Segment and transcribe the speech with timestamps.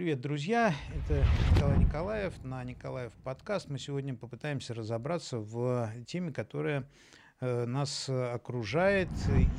[0.00, 0.74] Привет, друзья!
[0.96, 1.22] Это
[1.54, 3.68] Николай Николаев на Николаев подкаст.
[3.68, 6.88] Мы сегодня попытаемся разобраться в теме, которая
[7.42, 9.10] э, нас окружает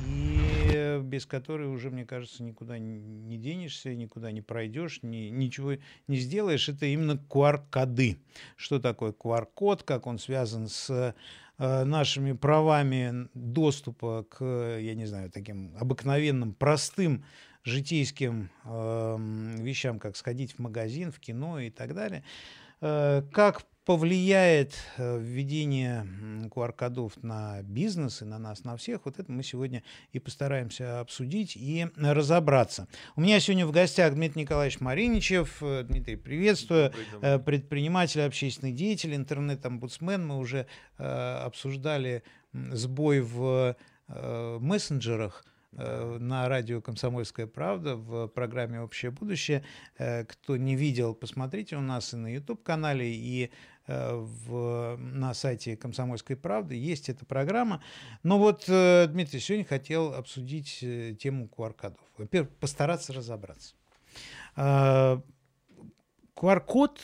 [0.08, 5.74] и без которой уже, мне кажется, никуда не денешься, никуда не пройдешь, ни, ничего
[6.08, 6.68] не сделаешь.
[6.68, 8.18] Это именно QR-коды.
[8.56, 15.30] Что такое QR-код, как он связан с э, нашими правами доступа к, я не знаю,
[15.30, 17.24] таким обыкновенным, простым
[17.64, 19.16] житейским э,
[19.58, 22.24] вещам, как сходить в магазин, в кино и так далее.
[22.80, 26.06] Э, как повлияет э, введение
[26.54, 31.56] QR-кодов на бизнес и на нас, на всех, вот это мы сегодня и постараемся обсудить
[31.56, 32.86] и разобраться.
[33.16, 35.62] У меня сегодня в гостях Дмитрий Николаевич Мариничев.
[35.62, 36.92] Э, Дмитрий, приветствую.
[37.20, 40.26] Предприниматель, общественный деятель, интернет-омбудсмен.
[40.26, 40.66] Мы уже
[40.96, 43.76] обсуждали сбой в
[44.08, 49.64] мессенджерах, на радио «Комсомольская правда» в программе «Общее будущее».
[49.98, 53.50] Э, кто не видел, посмотрите у нас и на YouTube-канале, и
[53.86, 57.82] э, в, на сайте «Комсомольской правды» есть эта программа.
[58.22, 60.84] Но вот, Дмитрий, сегодня хотел обсудить
[61.18, 62.00] тему QR-кодов.
[62.18, 63.74] Во-первых, постараться разобраться.
[64.56, 67.00] QR-код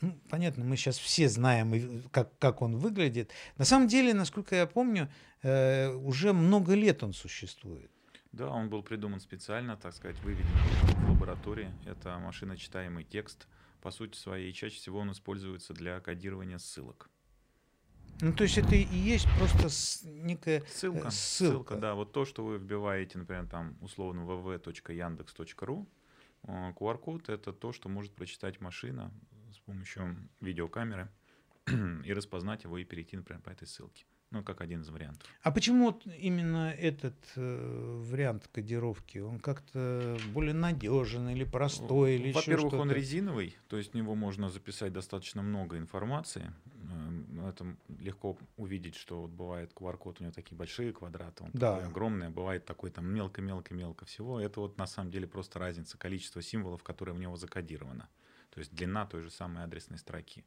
[0.00, 3.32] ну, понятно, мы сейчас все знаем, как, как он выглядит.
[3.56, 5.08] На самом деле, насколько я помню,
[5.42, 7.90] э, уже много лет он существует.
[8.32, 10.46] Да, он был придуман специально, так сказать, выведен
[11.06, 11.72] в лаборатории.
[11.86, 13.48] Это машиночитаемый текст.
[13.82, 17.08] По сути своей, чаще всего он используется для кодирования ссылок.
[18.20, 19.68] Ну, то есть это и есть просто
[20.04, 21.10] некая ссылка.
[21.10, 21.94] Ссылка, ссылка да.
[21.94, 25.86] Вот то, что вы вбиваете, например, там условно www.yandex.ru,
[26.44, 29.12] QR-код— это то, что может прочитать машина
[29.52, 31.08] с помощью видеокамеры
[32.04, 34.04] и распознать его и перейти, например, по этой ссылке.
[34.30, 35.26] Ну, как один из вариантов.
[35.42, 39.18] А почему вот именно этот э, вариант кодировки?
[39.18, 42.16] Он как-то более надежен или простой?
[42.16, 46.52] Или Во-первых, он резиновый, то есть в него можно записать достаточно много информации.
[46.66, 51.76] Э, это легко увидеть, что вот бывает QR-код, у него такие большие квадраты, он да.
[51.76, 54.38] такой огромный, а бывает такой там мелко-мелко-мелко всего.
[54.40, 58.10] Это вот на самом деле просто разница количества символов, которые в него закодировано
[58.58, 60.44] то есть длина той же самой адресной строки.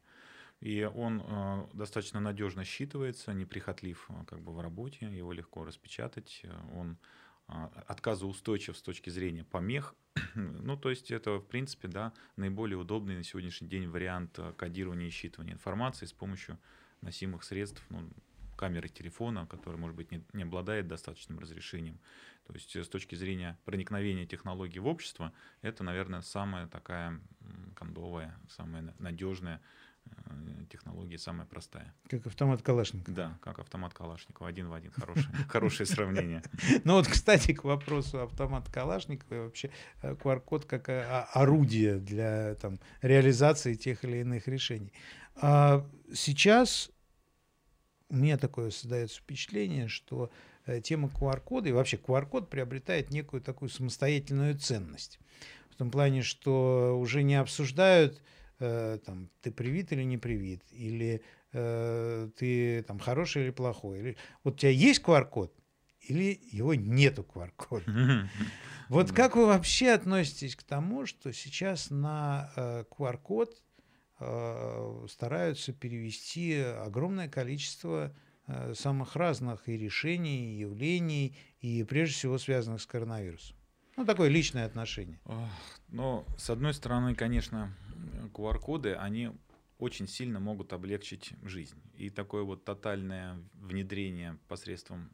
[0.60, 6.42] И он э, достаточно надежно считывается, неприхотлив э, как бы в работе, его легко распечатать,
[6.74, 6.98] он
[7.48, 7.52] э,
[7.86, 9.94] отказоустойчив с точки зрения помех.
[10.34, 15.06] ну, то есть это, в принципе, да, наиболее удобный на сегодняшний день вариант э, кодирования
[15.06, 16.58] и считывания информации с помощью
[17.00, 18.10] носимых средств, ну,
[18.58, 21.98] камеры телефона, который, может быть, не, не обладает достаточным разрешением.
[22.46, 25.32] То есть с точки зрения проникновения технологий в общество,
[25.62, 27.20] это, наверное, самая такая
[27.74, 29.60] кондовая, самая надежная
[30.06, 30.10] э,
[30.68, 31.94] технология, самая простая.
[32.08, 33.14] Как автомат Калашникова.
[33.14, 36.42] Да, как автомат Калашникова, один в один, хорошее, хорошее сравнение.
[36.84, 39.70] Ну вот, кстати, к вопросу автомат Калашникова и вообще
[40.02, 44.92] QR-код э, как а, орудие для там, реализации тех или иных решений.
[45.36, 46.90] А сейчас
[48.08, 50.51] у меня такое создается впечатление, что Э,
[50.82, 55.18] тема QR-кода и вообще QR-код приобретает некую такую самостоятельную ценность.
[55.70, 58.22] В том плане, что уже не обсуждают,
[58.58, 61.22] э, там, ты привит или не привит, или
[61.52, 63.98] э, ты там хороший или плохой.
[63.98, 64.16] Или...
[64.44, 65.52] Вот у тебя есть QR-код,
[66.00, 68.28] или его нету QR-кода.
[68.88, 73.56] Вот как вы вообще относитесь к тому, что сейчас на э, QR-код
[74.20, 78.31] э, стараются перевести огромное количество Э,
[78.74, 83.56] самых разных и решений, и явлений, и прежде всего связанных с коронавирусом.
[83.96, 85.20] Ну, такое личное отношение.
[85.88, 87.76] Ну, с одной стороны, конечно,
[88.32, 89.32] QR-коды, они
[89.78, 91.80] очень сильно могут облегчить жизнь.
[91.94, 95.12] И такое вот тотальное внедрение посредством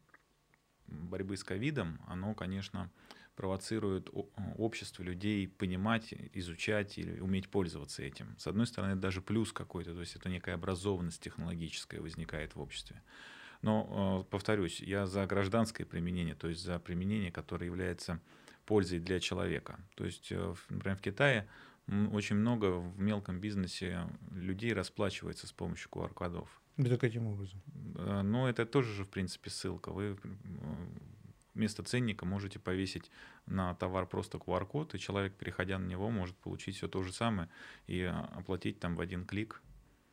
[0.87, 2.91] борьбы с ковидом, оно, конечно,
[3.39, 4.11] провоцирует
[4.57, 8.37] общество людей понимать, изучать или уметь пользоваться этим.
[8.37, 12.61] С одной стороны, это даже плюс какой-то, то есть это некая образованность технологическая возникает в
[12.61, 13.01] обществе.
[13.63, 18.21] Но, э, повторюсь, я за гражданское применение, то есть за применение, которое является
[18.67, 19.79] пользой для человека.
[19.95, 21.47] То есть, э, например, в Китае
[22.13, 26.49] очень много в мелком бизнесе людей расплачивается с помощью QR-кодов.
[26.77, 27.63] Да каким образом?
[27.95, 29.93] Э, ну, это тоже же, в принципе, ссылка.
[29.93, 30.19] Вы
[31.59, 33.11] вместо ценника можете повесить
[33.47, 37.49] на товар просто QR-код, и человек, переходя на него, может получить все то же самое
[37.87, 39.61] и а, оплатить там в один клик.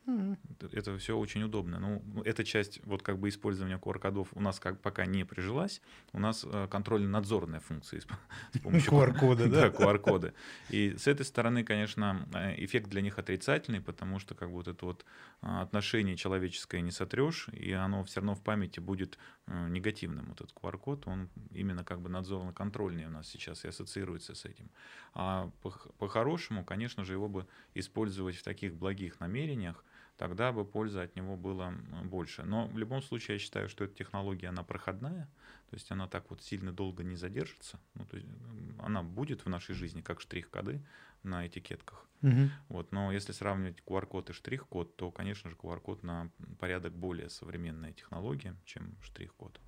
[0.06, 0.36] Mm-hmm.
[0.72, 1.80] Это все очень удобно.
[1.80, 5.82] Ну, эта часть, вот как бы использования QR-кодов у нас как пока не прижилась.
[6.12, 8.00] У нас э, контрольно-надзорная функция
[8.52, 9.68] с помощью QR-кода, да?
[9.68, 10.32] QR-коды.
[10.70, 14.68] И с этой стороны, конечно, э, эффект для них отрицательный, потому что как бы вот
[14.68, 15.04] это вот
[15.40, 19.18] отношение человеческое не сотрешь, и оно все равно в памяти будет
[19.48, 20.26] э, негативным.
[20.26, 24.70] Вот этот QR-код, он именно как бы надзорно-контрольный у нас сейчас и ассоциируется с этим.
[25.14, 25.50] А
[25.98, 29.84] по-хорошему, конечно же, его бы использовать в таких благих намерениях,
[30.16, 31.72] тогда бы польза от него была
[32.04, 32.42] больше.
[32.42, 35.28] Но в любом случае я считаю, что эта технология, она проходная,
[35.70, 37.78] то есть она так вот сильно долго не задержится.
[37.94, 38.28] Ну, то есть
[38.78, 40.80] она будет в нашей жизни как штрих-коды
[41.22, 42.06] на этикетках.
[42.22, 42.50] Угу.
[42.68, 47.92] Вот, но если сравнивать QR-код и штрих-код, то, конечно же, QR-код на порядок более современная
[47.92, 49.60] технология, чем штрих-код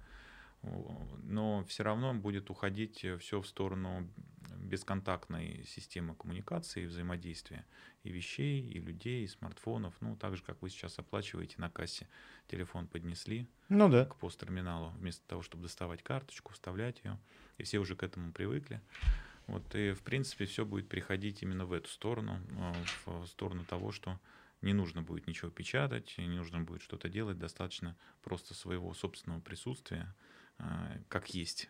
[0.62, 4.08] но все равно будет уходить э, все в сторону
[4.56, 7.64] бесконтактной системы коммуникации и взаимодействия
[8.02, 9.94] и вещей, и людей, и смартфонов.
[10.00, 12.08] Ну, так же, как вы сейчас оплачиваете на кассе.
[12.46, 14.04] Телефон поднесли ну, да.
[14.04, 17.18] к посттерминалу, вместо того, чтобы доставать карточку, вставлять ее.
[17.58, 18.80] И все уже к этому привыкли.
[19.46, 22.72] Вот, и, в принципе, все будет приходить именно в эту сторону, э,
[23.06, 24.18] в сторону того, что
[24.60, 30.14] не нужно будет ничего печатать, не нужно будет что-то делать, достаточно просто своего собственного присутствия,
[31.08, 31.68] как есть.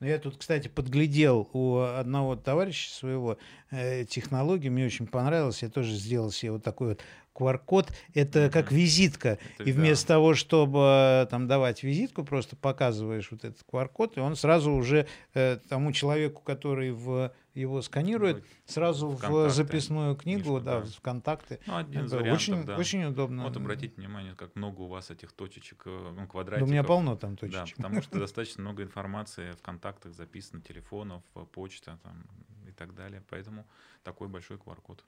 [0.00, 3.38] Ну, я тут, кстати, подглядел у одного товарища своего
[3.70, 7.00] э, технологии, мне очень понравилось, я тоже сделал себе вот такой вот
[7.34, 9.38] QR-код это как визитка.
[9.58, 10.14] Это, и вместо да.
[10.14, 15.06] того, чтобы э, там давать визитку, просто показываешь вот этот QR-код, и он сразу уже
[15.34, 20.86] э, тому человеку, который в его сканирует, сразу в, в записную книгу, Книжку, да, да,
[20.86, 21.60] в контакты.
[21.66, 22.76] Ну, один из вариантов, очень, да.
[22.76, 23.44] очень удобно.
[23.44, 26.66] Вот обратите внимание, как много у вас этих точечек, э, ну, квадратиков.
[26.66, 27.76] Да у меня полно там точечек.
[27.76, 32.24] Да, потому что достаточно много информации в контактах записано, телефонов, почта там,
[32.72, 33.22] и так далее.
[33.30, 33.66] Поэтому
[34.02, 35.04] такой большой QR-код.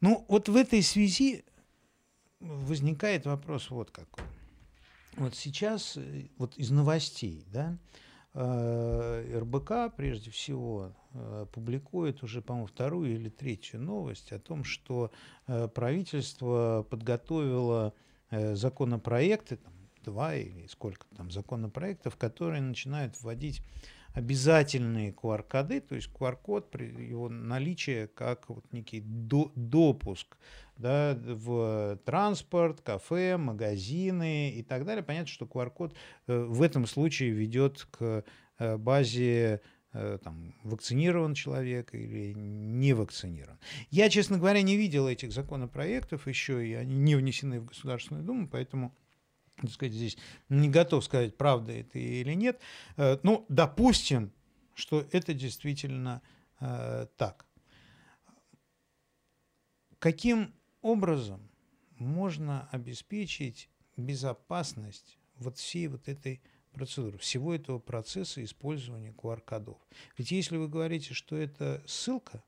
[0.00, 1.44] Ну, вот в этой связи
[2.40, 4.24] возникает вопрос вот какой.
[5.16, 7.76] Вот сейчас, э, вот из новостей, да,
[8.34, 15.10] э, РБК прежде всего э, публикует уже, по-моему, вторую или третью новость о том, что
[15.74, 17.94] правительство подготовило
[18.30, 19.72] законопроекты, там,
[20.04, 23.62] два или сколько там законопроектов, которые начинают вводить
[24.18, 30.36] обязательные QR-коды, то есть QR-код, его наличие как вот некий до, допуск
[30.76, 35.04] да, в транспорт, кафе, магазины и так далее.
[35.04, 35.94] Понятно, что QR-код
[36.26, 38.24] э, в этом случае ведет к
[38.58, 39.60] э, базе
[39.92, 43.58] э, там, вакцинирован человек или не вакцинирован.
[43.90, 48.48] Я, честно говоря, не видел этих законопроектов еще, и они не внесены в Государственную Думу,
[48.48, 48.92] поэтому
[49.66, 50.16] так сказать, здесь
[50.48, 52.60] не готов сказать, правда это или нет.
[52.96, 54.32] Э, ну, допустим,
[54.74, 56.22] что это действительно
[56.60, 57.46] э, так.
[59.98, 61.50] Каким образом
[61.96, 66.40] можно обеспечить безопасность вот всей вот этой
[66.72, 69.78] процедуры, всего этого процесса использования QR-кодов?
[70.16, 72.44] Ведь если вы говорите, что это ссылка,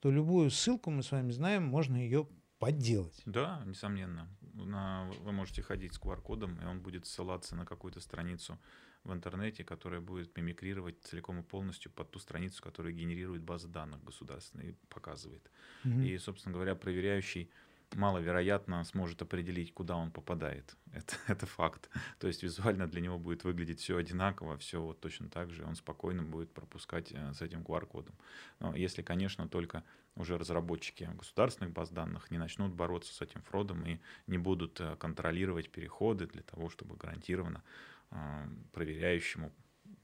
[0.00, 2.28] то любую ссылку, мы с вами знаем, можно ее
[2.58, 3.22] подделать.
[3.24, 8.58] Да, несомненно на, вы можете ходить с QR-кодом, и он будет ссылаться на какую-то страницу
[9.04, 14.02] в интернете, которая будет мимикрировать целиком и полностью под ту страницу, которая генерирует база данных
[14.04, 15.50] государственной и показывает.
[15.84, 16.06] Mm-hmm.
[16.06, 17.50] И, собственно говоря, проверяющий
[17.94, 20.76] маловероятно сможет определить, куда он попадает.
[20.92, 21.88] Это, это факт.
[22.18, 25.74] То есть визуально для него будет выглядеть все одинаково, все вот точно так же, он
[25.74, 28.14] спокойно будет пропускать э, с этим QR-кодом.
[28.60, 29.84] Но если, конечно, только
[30.16, 34.96] уже разработчики государственных баз данных не начнут бороться с этим фродом и не будут э,
[34.96, 37.62] контролировать переходы для того, чтобы гарантированно
[38.10, 39.52] э, проверяющему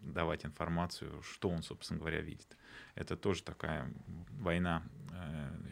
[0.00, 2.56] давать информацию, что он, собственно говоря, видит.
[2.94, 3.90] Это тоже такая
[4.38, 4.82] война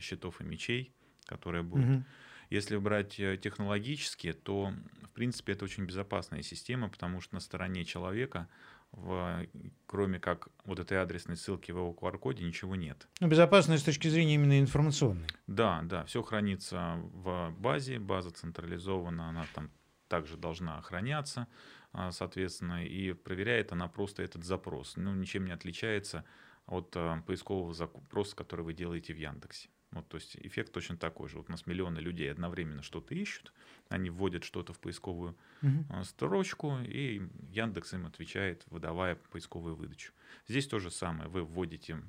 [0.01, 0.95] щитов и мечей,
[1.27, 1.89] которая будет.
[1.89, 2.05] Угу.
[2.51, 8.49] Если брать технологически, то, в принципе, это очень безопасная система, потому что на стороне человека
[8.93, 9.47] в,
[9.87, 13.09] кроме как вот этой адресной ссылки в его QR-коде, ничего нет.
[13.21, 15.29] Ну, безопасность с точки зрения именно информационной.
[15.47, 19.71] Да, да, все хранится в базе, база централизована, она там
[20.09, 21.49] также должна охраняться,
[21.93, 24.97] а, соответственно, и проверяет она просто этот запрос.
[24.97, 26.25] Ну, ничем не отличается
[26.67, 29.71] от а, поискового запроса, который вы делаете в Яндексе.
[29.93, 31.37] Вот, то есть эффект точно такой же.
[31.37, 33.53] Вот у нас миллионы людей одновременно что-то ищут,
[33.89, 40.13] они вводят что-то в поисковую uh строчку, и Яндекс им отвечает, выдавая поисковую выдачу.
[40.49, 41.29] Здесь то же самое.
[41.29, 42.03] Вы вводите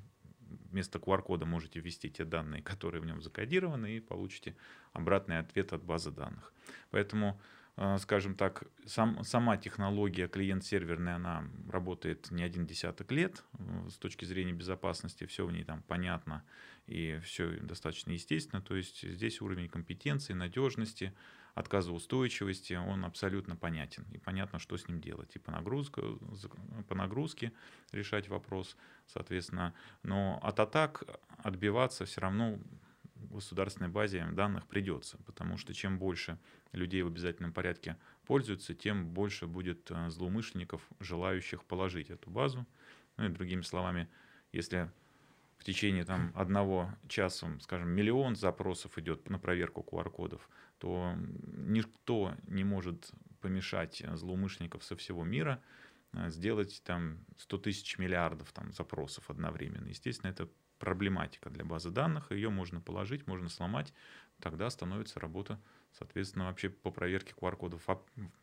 [0.70, 4.56] вместо QR-кода можете ввести те данные, которые в нем закодированы, и получите
[4.92, 6.52] обратный ответ от базы данных.
[6.90, 7.40] Поэтому
[7.76, 13.42] а, скажем так, сам, сама технология клиент-серверная, она работает не один десяток лет
[13.88, 16.44] с точки зрения безопасности, все в ней там понятно
[16.86, 18.60] и все достаточно естественно.
[18.60, 21.14] То есть здесь уровень компетенции, надежности,
[21.54, 24.04] отказоустойчивости, он абсолютно понятен.
[24.12, 25.34] И понятно, что с ним делать.
[25.36, 26.02] И по, нагрузке,
[26.88, 27.52] по нагрузке
[27.92, 28.76] решать вопрос,
[29.06, 29.72] соответственно.
[30.02, 31.04] Но от атак
[31.38, 32.58] отбиваться все равно
[33.14, 36.38] государственной базе данных придется, потому что чем больше
[36.72, 42.66] людей в обязательном порядке пользуются, тем больше будет э, злоумышленников, желающих положить эту базу.
[43.16, 44.08] Ну и другими словами,
[44.52, 44.90] если
[45.64, 51.14] в течение там, одного часа, скажем, миллион запросов идет на проверку QR-кодов, то
[51.56, 55.62] никто не может помешать злоумышленников со всего мира
[56.12, 59.88] э, сделать там 100 тысяч миллиардов там, запросов одновременно.
[59.88, 63.94] Естественно, это проблематика для базы данных, ее можно положить, можно сломать,
[64.40, 65.58] тогда становится работа,
[65.92, 67.88] соответственно, вообще по проверке QR-кодов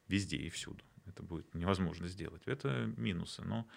[0.07, 0.83] везде и всюду.
[1.05, 2.41] Это будет невозможно сделать.
[2.47, 3.67] Это минусы, но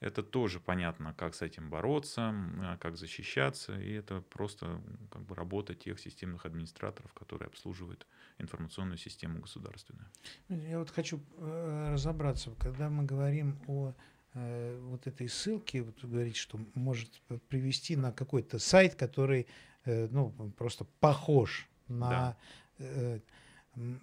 [0.00, 5.34] это тоже понятно, как с этим бороться, а, как защищаться, и это просто как бы
[5.34, 8.06] работа тех системных администраторов, которые обслуживают
[8.38, 10.06] информационную систему государственную.
[10.48, 13.92] Я вот хочу э, разобраться, когда мы говорим о
[14.34, 19.48] э, вот этой ссылке, вот говорить, что может привести на какой-то сайт, который
[19.84, 22.36] э, ну, просто похож на
[22.78, 23.20] да.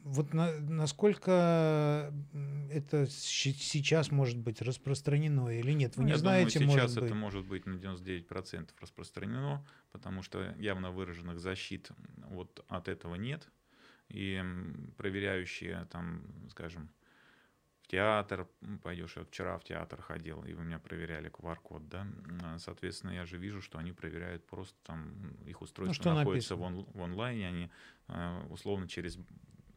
[0.03, 2.13] Вот на, насколько
[2.72, 5.98] это сейчас может быть распространено или нет?
[5.98, 7.22] Вы ну, не я знаете, думаю, сейчас может это быть...
[7.22, 11.91] может быть на 99% распространено, потому что явно выраженных защит
[12.29, 13.50] вот от этого нет.
[14.10, 14.44] И
[14.98, 16.89] проверяющие там, скажем,
[17.82, 18.48] в театр
[18.82, 22.08] пойдешь, я вчера в театр ходил, и вы меня проверяли QR-код, да,
[22.58, 26.86] соответственно, я же вижу, что они проверяют просто там, их устройство ну, находится в, он,
[26.86, 27.70] в онлайне, они
[28.08, 29.20] а, условно через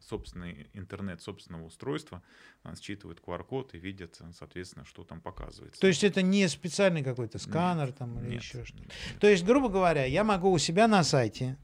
[0.01, 2.21] собственный интернет собственного устройства,
[2.63, 5.79] а, считывают QR-код и видят, соответственно, что там показывается.
[5.79, 8.89] То есть это не специальный какой-то сканер нет, там или нет, еще что-то.
[9.19, 11.57] То есть, грубо говоря, я могу у себя на сайте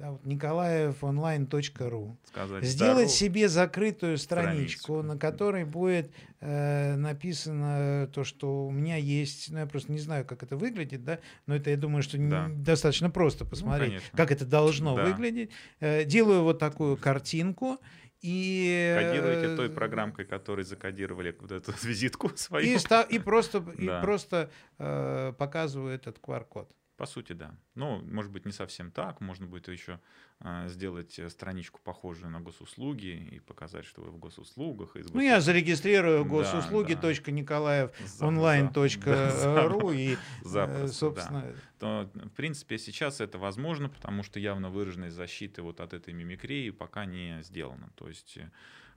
[0.00, 3.08] да, вот николаевонлайн.ру сделать здоровье.
[3.08, 9.58] себе закрытую страничку, страничку, на которой будет э, написано то, что у меня есть, ну
[9.58, 12.48] я просто не знаю, как это выглядит, да, но это я думаю, что да.
[12.48, 15.04] не, достаточно просто ну, посмотреть, ну, как это должно да.
[15.04, 15.50] выглядеть.
[15.80, 17.78] Э, делаю вот такую картинку.
[18.22, 22.66] И, Кодируете той программкой, которой закодировали вот эту визитку свою.
[22.66, 22.78] И,
[23.14, 23.72] и просто, да.
[23.72, 26.70] и просто э, показываю этот QR-код.
[27.00, 27.54] По сути, да.
[27.76, 29.22] Ну, может быть, не совсем так.
[29.22, 30.00] Можно будет еще
[30.40, 34.96] э, сделать э, страничку, похожую на госуслуги, и показать, что вы в госуслугах.
[34.96, 35.14] Из госуслуг...
[35.14, 36.92] Ну, я зарегистрирую госуслуги.
[36.92, 37.32] Да, да.
[37.32, 37.90] Николаев
[38.20, 41.54] онлайн.ру и, Запросто, собственно...
[41.78, 42.04] Да.
[42.04, 46.68] То, в принципе, сейчас это возможно, потому что явно выраженной защиты вот от этой мимикрии
[46.68, 47.88] пока не сделано.
[47.94, 48.38] То есть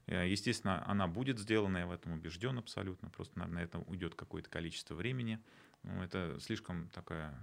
[0.06, 3.08] Естественно, она будет сделана, я в этом убежден абсолютно.
[3.08, 5.40] Просто, наверное, на это уйдет какое-то количество времени.
[5.82, 7.34] Ну, это слишком такая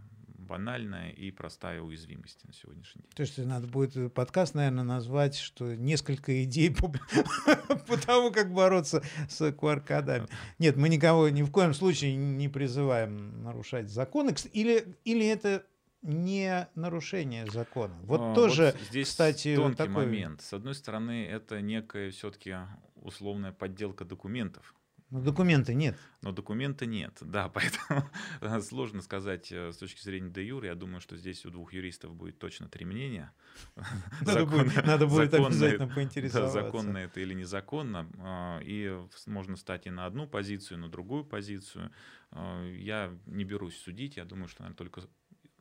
[0.52, 3.12] банальная и простая уязвимость на сегодняшний день.
[3.16, 6.92] То есть надо будет подкаст, наверное, назвать, что несколько идей по,
[7.88, 10.28] по тому, как бороться с QR-кодами.
[10.60, 14.36] Нет, мы никого ни в коем случае не призываем нарушать законы.
[14.52, 15.64] Или, или это
[16.02, 17.96] не нарушение закона.
[18.04, 20.06] Вот а, тоже, вот здесь кстати, тонкий такой...
[20.06, 20.42] момент.
[20.42, 22.56] С одной стороны, это некая все-таки
[22.96, 24.76] условная подделка документов.
[25.12, 25.98] Но документа нет.
[26.22, 28.10] Но документа нет, да, поэтому
[28.62, 30.64] сложно сказать э, с точки зрения де юр.
[30.64, 33.34] Я думаю, что здесь у двух юристов будет точно три мнения.
[34.22, 36.58] Надо, Закон, будет, надо будет обязательно поинтересоваться.
[36.58, 38.10] Да, законно это или незаконно.
[38.20, 41.92] А, и можно стать и на одну позицию, и на другую позицию.
[42.32, 45.02] А, я не берусь судить, я думаю, что наверное, только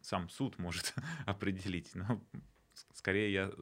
[0.00, 0.94] сам суд может
[1.26, 1.90] определить.
[1.94, 2.22] Но
[2.94, 3.52] скорее я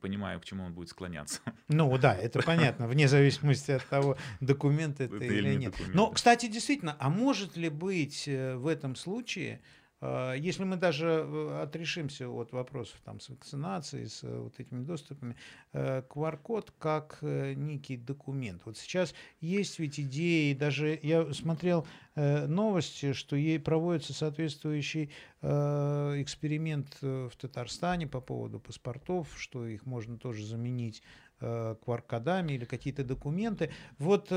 [0.00, 1.40] понимаю, к чему он будет склоняться.
[1.68, 5.72] Ну да, это понятно, вне зависимости от того, документ это, это или, или нет.
[5.72, 5.94] Документ.
[5.94, 9.60] Но, кстати, действительно, а может ли быть э, в этом случае
[10.02, 15.36] если мы даже э, отрешимся от вопросов там, с вакцинацией, с э, вот этими доступами,
[15.72, 18.60] QR-код э, как некий документ.
[18.66, 25.10] Вот сейчас есть ведь идеи, даже я смотрел новости, что ей проводится соответствующий
[25.42, 31.02] эксперимент в Татарстане по поводу паспортов, что их можно тоже заменить
[31.40, 33.70] QR-кодами или какие-то документы.
[33.98, 34.30] Вот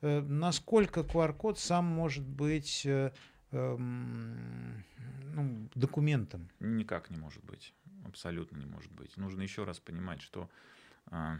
[0.00, 2.86] насколько QR-код сам может быть
[3.52, 4.84] Эм,
[5.34, 6.48] ну, документом?
[6.60, 7.74] Никак не может быть.
[8.04, 9.16] Абсолютно не может быть.
[9.16, 10.48] Нужно еще раз понимать, что
[11.06, 11.38] а,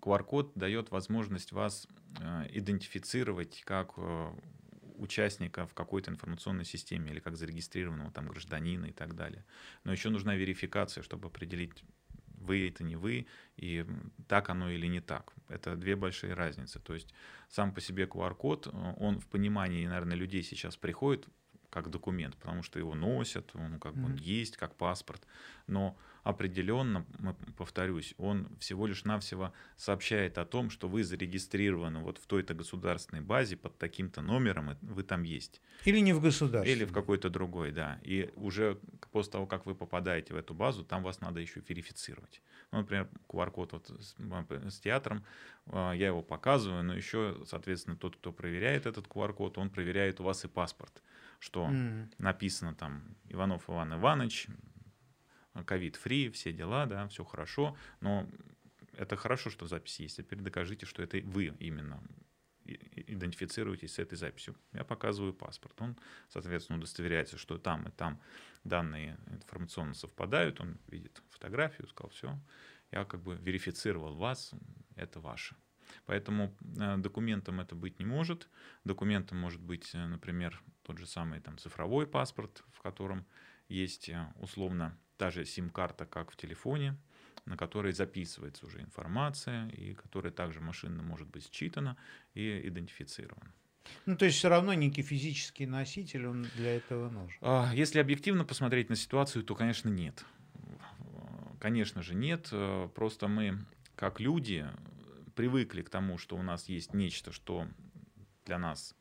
[0.00, 1.86] QR-код дает возможность вас
[2.20, 4.36] а, идентифицировать как а,
[4.98, 9.44] участника в какой-то информационной системе или как зарегистрированного там гражданина и так далее.
[9.84, 11.84] Но еще нужна верификация, чтобы определить,
[12.46, 13.26] вы это не вы,
[13.56, 13.84] и
[14.28, 15.32] так оно или не так.
[15.48, 16.80] Это две большие разницы.
[16.80, 17.12] То есть
[17.48, 21.28] сам по себе QR-код, он в понимании, наверное, людей сейчас приходит
[21.70, 24.22] как документ, потому что его носят, он как бы mm-hmm.
[24.22, 25.26] есть, как паспорт.
[25.66, 25.96] Но
[26.26, 27.06] определенно,
[27.56, 33.22] повторюсь, он всего лишь навсего сообщает о том, что вы зарегистрированы вот в той-то государственной
[33.22, 35.60] базе под таким-то номером, вы там есть.
[35.84, 36.72] Или не в государстве.
[36.72, 38.00] Или в какой-то другой, да.
[38.02, 38.80] И уже
[39.12, 42.42] после того, как вы попадаете в эту базу, там вас надо еще верифицировать.
[42.72, 44.16] Ну, например, QR-код вот с,
[44.74, 45.24] с театром,
[45.66, 50.24] а, я его показываю, но еще, соответственно, тот, кто проверяет этот QR-код, он проверяет у
[50.24, 51.02] вас и паспорт,
[51.38, 52.14] что mm.
[52.18, 54.48] написано там Иванов Иван Иванович,
[55.64, 58.28] ковид-фри, все дела, да, все хорошо, но
[58.92, 62.02] это хорошо, что запись есть, теперь докажите, что это вы именно
[62.66, 64.56] идентифицируетесь с этой записью.
[64.72, 65.80] Я показываю паспорт.
[65.80, 65.96] Он,
[66.28, 68.20] соответственно, удостоверяется, что там и там
[68.64, 70.60] данные информационно совпадают.
[70.60, 72.38] Он видит фотографию, сказал, все,
[72.90, 74.52] я как бы верифицировал вас,
[74.96, 75.56] это ваше.
[76.06, 78.48] Поэтому э, документом это быть не может.
[78.84, 83.26] Документом может быть, э, например, тот же самый там, цифровой паспорт, в котором
[83.68, 86.96] есть э, условно та же сим-карта, как в телефоне,
[87.44, 91.96] на которой записывается уже информация, и которая также машинно может быть считана
[92.34, 93.52] и идентифицирована.
[94.04, 97.36] Ну, то есть все равно некий физический носитель, он для этого нужен.
[97.40, 100.24] А, если объективно посмотреть на ситуацию, то, конечно, нет.
[101.58, 102.52] Конечно же, нет.
[102.94, 103.58] Просто мы,
[103.96, 104.66] как люди,
[105.34, 107.66] привыкли к тому, что у нас есть нечто, что
[108.44, 108.94] для нас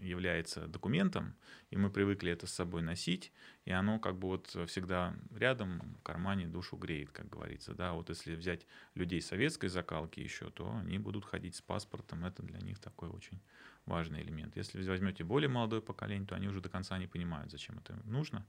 [0.00, 1.34] является документом,
[1.70, 3.32] и мы привыкли это с собой носить,
[3.64, 7.74] и оно как бы вот всегда рядом, в кармане душу греет, как говорится.
[7.74, 12.42] Да, вот если взять людей советской закалки еще, то они будут ходить с паспортом, это
[12.42, 13.40] для них такой очень
[13.88, 14.56] важный элемент.
[14.56, 18.46] Если возьмете более молодое поколение, то они уже до конца не понимают, зачем это нужно.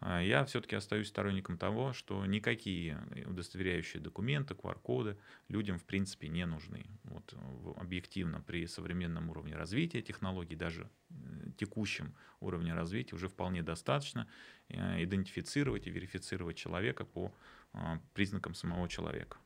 [0.00, 5.16] А я все-таки остаюсь сторонником того, что никакие удостоверяющие документы, QR-коды
[5.48, 6.86] людям в принципе не нужны.
[7.04, 7.34] Вот
[7.76, 11.14] объективно при современном уровне развития технологий, даже э,
[11.56, 14.26] текущем уровне развития уже вполне достаточно
[14.68, 17.32] э, идентифицировать и верифицировать человека по
[17.72, 19.38] а, признакам самого человека.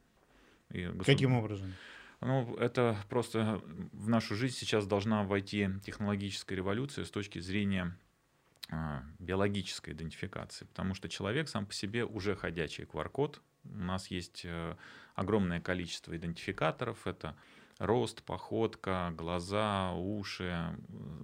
[0.71, 1.07] И государ...
[1.07, 1.73] Каким образом?
[2.21, 7.97] Ну, это просто в нашу жизнь сейчас должна войти технологическая революция с точки зрения
[8.71, 13.41] а, биологической идентификации, потому что человек сам по себе уже ходячий QR-код.
[13.65, 14.77] У нас есть э,
[15.15, 17.07] огромное количество идентификаторов.
[17.07, 17.37] Это
[17.79, 20.76] рост, походка, глаза, уши,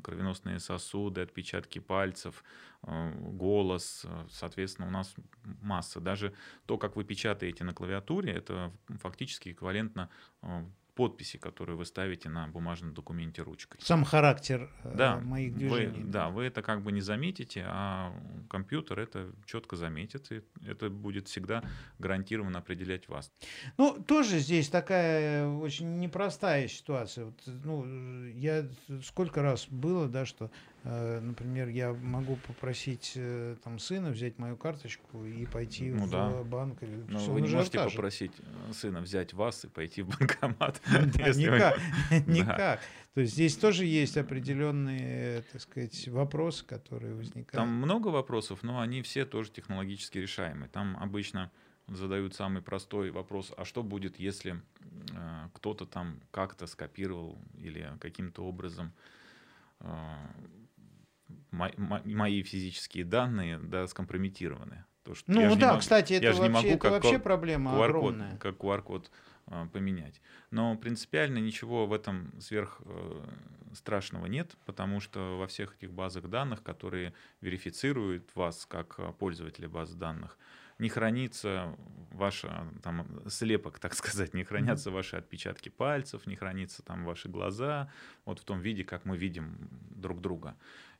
[0.02, 2.44] кровеносные сосуды, отпечатки пальцев,
[2.83, 4.07] э, голос.
[4.30, 5.14] Соответственно, у нас
[5.61, 6.00] масса.
[6.00, 6.35] Даже
[6.66, 10.09] то, как вы печатаете на клавиатуре, это фактически эквивалентно
[10.42, 13.78] э, подписи, которые вы ставите на бумажном документе ручкой.
[13.80, 16.02] Сам характер э, да, моих движений.
[16.02, 18.12] Вы, да, вы это как бы не заметите, а
[18.48, 21.64] компьютер это четко заметит, и это будет всегда
[21.98, 23.30] гарантированно определять вас.
[23.76, 27.26] Ну, тоже здесь такая очень непростая ситуация.
[27.26, 28.66] Вот, ну, я
[29.02, 34.58] сколько раз было, да, что Э, например, я могу попросить э, там сына взять мою
[34.58, 36.42] карточку и пойти ну, в да.
[36.44, 36.82] банк.
[36.82, 37.96] Но ну, вы не можете откажет.
[37.96, 40.82] попросить э, сына взять вас и пойти в банкомат.
[40.90, 41.78] Никак,
[42.26, 42.80] никак.
[43.14, 47.52] То есть здесь тоже есть определенные, так сказать, вопросы, которые возникают.
[47.52, 50.68] Там много вопросов, но они все тоже технологически решаемы.
[50.68, 51.50] Там обычно
[51.88, 54.60] задают самый простой вопрос, а что будет, если
[55.54, 58.92] кто-то там как-то скопировал или каким-то образом
[61.54, 64.84] мои физические данные да, скомпрометированы.
[65.04, 68.36] То, что ну да, могу, кстати, это, вообще, могу, это вообще проблема QR огромная.
[68.38, 69.10] Как QR-код
[69.46, 70.22] а, поменять.
[70.50, 73.24] Но принципиально ничего в этом сверх э,
[73.74, 77.12] страшного нет, потому что во всех этих базах данных, которые
[77.42, 80.38] верифицируют вас как а, пользователя баз данных,
[80.78, 81.76] не хранится
[82.10, 82.46] ваш
[82.82, 87.90] там, слепок, так сказать, не хранятся ваши отпечатки пальцев, не хранятся там ваши глаза,
[88.24, 90.56] вот в том виде, как мы видим друг друга.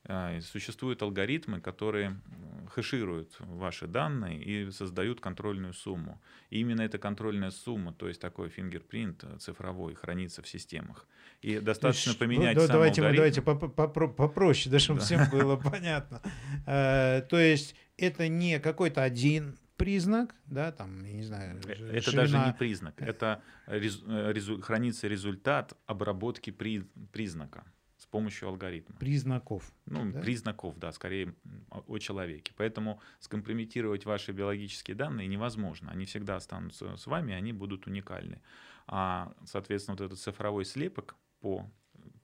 [0.07, 2.19] А, существуют алгоритмы, которые
[2.69, 6.21] хэшируют ваши данные и создают контрольную сумму.
[6.49, 11.07] И именно эта контрольная сумма, то есть такой фингерпринт э, цифровой, хранится в системах.
[11.41, 13.41] И достаточно есть, поменять ну, давайте, алгоритм.
[13.41, 16.21] Давайте попроще, да, чтобы всем было понятно.
[16.67, 21.59] Э, то есть это не какой-то один признак, да, там, я не знаю.
[21.65, 27.74] Э, это даже не признак, это хранится результат обработки признака с
[28.15, 28.95] помощью алгоритма.
[28.95, 29.73] Признаков.
[29.85, 30.21] Ну, да?
[30.21, 31.35] признаков, да, скорее
[31.69, 32.53] о человеке.
[32.55, 35.91] Поэтому скомпрометировать ваши биологические данные невозможно.
[35.91, 38.41] Они всегда останутся с вами, они будут уникальны.
[38.87, 41.69] А, соответственно, вот этот цифровой слепок по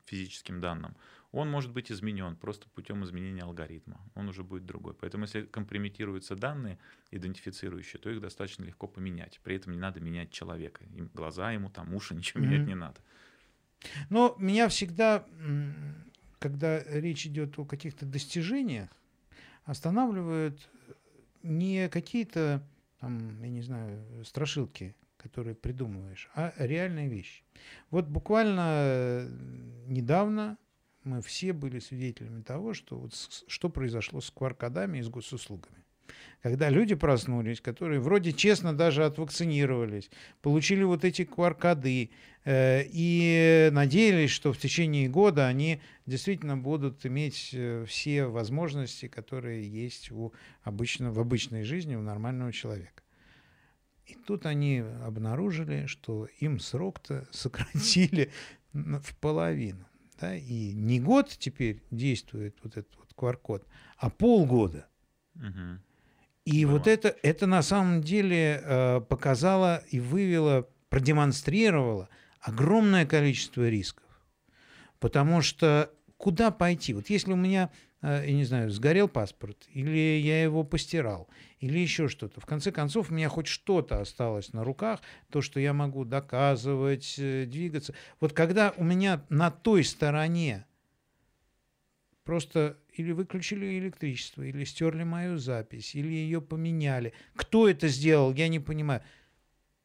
[0.05, 0.95] физическим данным,
[1.33, 3.99] он может быть изменен просто путем изменения алгоритма.
[4.15, 4.93] Он уже будет другой.
[4.93, 6.79] Поэтому если компрометируются данные,
[7.11, 9.41] идентифицирующие, то их достаточно легко поменять.
[9.43, 10.85] При этом не надо менять человека.
[10.95, 12.47] Им глаза ему, там уши, ничего mm-hmm.
[12.47, 13.01] менять не надо.
[14.09, 15.25] Но меня всегда
[16.41, 18.89] когда речь идет о каких-то достижениях,
[19.63, 20.69] останавливают
[21.43, 22.67] не какие-то,
[22.99, 27.43] там, я не знаю, страшилки, которые придумываешь, а реальные вещи.
[27.91, 29.27] Вот буквально
[29.85, 30.57] недавно
[31.03, 33.13] мы все были свидетелями того, что, вот,
[33.47, 35.80] что произошло с кваркодами и с госуслугами
[36.41, 40.09] когда люди проснулись, которые вроде честно даже отвакцинировались,
[40.41, 42.09] получили вот эти QR-коды
[42.43, 49.67] э, и надеялись, что в течение года они действительно будут иметь э, все возможности, которые
[49.67, 53.03] есть у обычно, в обычной жизни у нормального человека.
[54.07, 58.31] И тут они обнаружили, что им срок-то сократили
[58.73, 59.85] в половину.
[60.19, 60.35] Да?
[60.35, 63.65] И не год теперь действует вот этот вот QR-код,
[63.97, 64.87] а полгода.
[65.35, 65.79] Угу.
[66.45, 74.05] И вот это, это на самом деле э, показало и вывело, продемонстрировало огромное количество рисков.
[74.99, 76.93] Потому что куда пойти?
[76.93, 77.69] Вот если у меня,
[78.01, 81.27] э, я не знаю, сгорел паспорт, или я его постирал,
[81.59, 85.59] или еще что-то, в конце концов у меня хоть что-то осталось на руках, то, что
[85.59, 87.93] я могу доказывать, э, двигаться.
[88.19, 90.65] Вот когда у меня на той стороне
[92.31, 97.11] просто или выключили электричество, или стерли мою запись, или ее поменяли.
[97.35, 99.01] Кто это сделал, я не понимаю.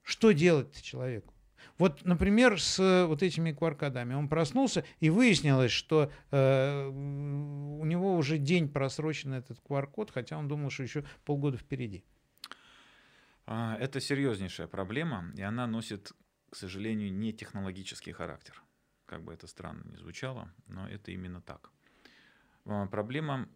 [0.05, 1.35] Что делать человеку?
[1.77, 4.15] Вот, например, с вот этими кваркадами.
[4.15, 10.47] Он проснулся, и выяснилось, что э, у него уже день просрочен этот QR-код, хотя он
[10.47, 12.05] думал, что еще полгода впереди.
[13.47, 16.13] А, это серьезнейшая проблема, и она носит,
[16.51, 18.63] к сожалению, не технологический характер.
[19.05, 21.73] Как бы это странно ни звучало, но это именно так.
[22.67, 23.49] А, проблема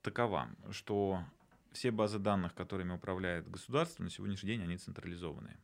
[0.00, 1.24] такова, что
[1.72, 5.58] все базы данных, которыми управляет государство, на сегодняшний день они централизованные.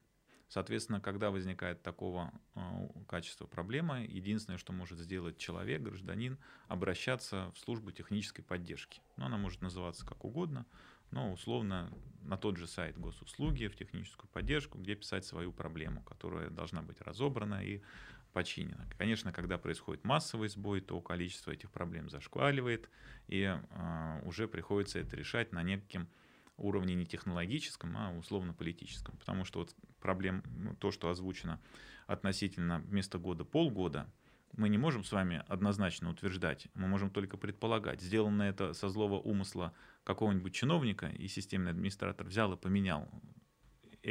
[0.49, 2.61] Соответственно, когда возникает такого э,
[3.07, 9.03] качества проблема, единственное, что может сделать человек, гражданин, обращаться в службу технической поддержки.
[9.17, 10.65] Ну, она может называться как угодно,
[11.11, 16.49] но условно на тот же сайт госуслуги, в техническую поддержку, где писать свою проблему, которая
[16.49, 17.83] должна быть разобрана и
[18.33, 18.87] починено.
[18.97, 22.89] Конечно, когда происходит массовый сбой, то количество этих проблем зашкваливает,
[23.27, 26.09] и э, уже приходится это решать на неким
[26.57, 29.17] уровне не технологическом, а условно-политическом.
[29.17, 30.43] Потому что вот проблем,
[30.81, 31.61] то, что озвучено
[32.07, 34.11] относительно вместо года полгода,
[34.57, 38.01] мы не можем с вами однозначно утверждать, мы можем только предполагать.
[38.01, 39.73] Сделано это со злого умысла
[40.05, 43.09] какого-нибудь чиновника, и системный администратор взял и поменял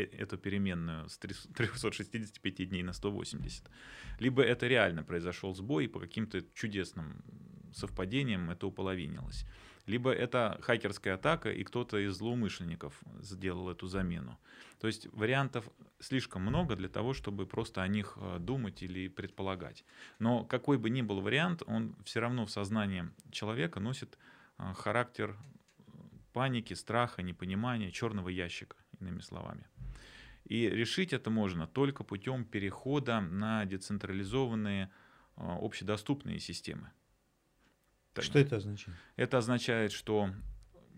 [0.03, 3.69] эту переменную с 365 дней на 180.
[4.19, 7.23] Либо это реально произошел сбой, и по каким-то чудесным
[7.73, 9.45] совпадениям это уполовинилось.
[9.87, 14.37] Либо это хакерская атака, и кто-то из злоумышленников сделал эту замену.
[14.79, 19.85] То есть вариантов слишком много для того, чтобы просто о них э, думать или предполагать.
[20.19, 24.17] Но какой бы ни был вариант, он все равно в сознании человека носит
[24.57, 25.37] э, характер
[26.33, 29.65] паники, страха, непонимания, черного ящика, иными словами.
[30.47, 34.89] И решить это можно только путем перехода на децентрализованные
[35.35, 36.89] а, общедоступные системы.
[38.17, 38.97] Что это означает?
[39.17, 40.31] Это означает, что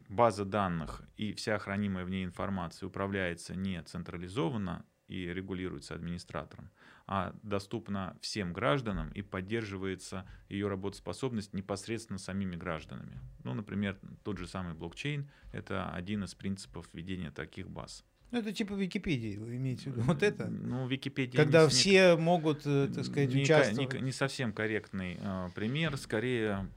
[0.08, 6.70] база данных и вся хранимая в ней информация управляется не централизованно и регулируется администратором,
[7.08, 13.20] а доступна всем гражданам и поддерживается ее работоспособность непосредственно самими гражданами.
[13.44, 18.06] Ну, например, тот же самый блокчейн— это один из принципов ведения таких баз.
[18.32, 20.48] Ну, это типа Википедии, вы имеете в виду вот это?
[20.48, 21.36] Ну, Википедия...
[21.36, 23.94] Когда не, все не, могут, э, так сказать, не, участвовать.
[23.94, 26.70] Не, не совсем корректный э, пример, скорее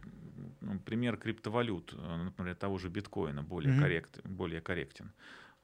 [0.63, 3.81] ну, пример криптовалют, э, например, того же биткоина более, mm-hmm.
[3.81, 5.13] коррект, более корректен.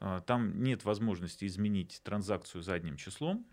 [0.01, 3.46] Э, там нет возможности изменить транзакцию задним числом,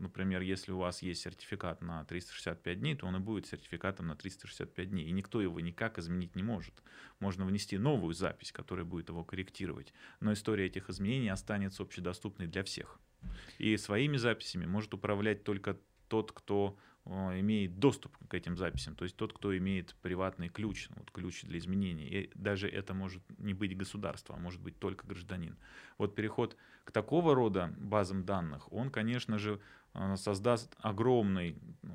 [0.00, 4.16] Например, если у вас есть сертификат на 365 дней, то он и будет сертификатом на
[4.16, 5.06] 365 дней.
[5.06, 6.74] И никто его никак изменить не может.
[7.20, 9.94] Можно внести новую запись, которая будет его корректировать.
[10.20, 13.00] Но история этих изменений останется общедоступной для всех.
[13.58, 15.78] И своими записями может управлять только
[16.08, 21.10] тот, кто имеет доступ к этим записям, то есть тот, кто имеет приватный ключ, вот
[21.10, 22.06] ключ для изменений.
[22.06, 25.56] И даже это может не быть государство, а может быть только гражданин.
[25.98, 29.60] Вот переход к такого рода базам данных, он, конечно же,
[29.94, 31.86] э, создаст огромный э,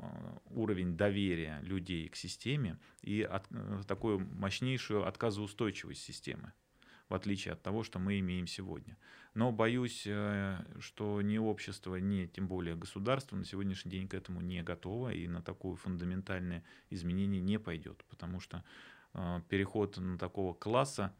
[0.51, 3.47] уровень доверия людей к системе и от,
[3.87, 6.53] такую мощнейшую отказоустойчивость системы
[7.09, 8.97] в отличие от того, что мы имеем сегодня.
[9.33, 14.41] Но боюсь, э, что ни общество, ни тем более государство на сегодняшний день к этому
[14.41, 18.63] не готово и на такое фундаментальное изменение не пойдет, потому что
[19.13, 21.13] э, переход на такого класса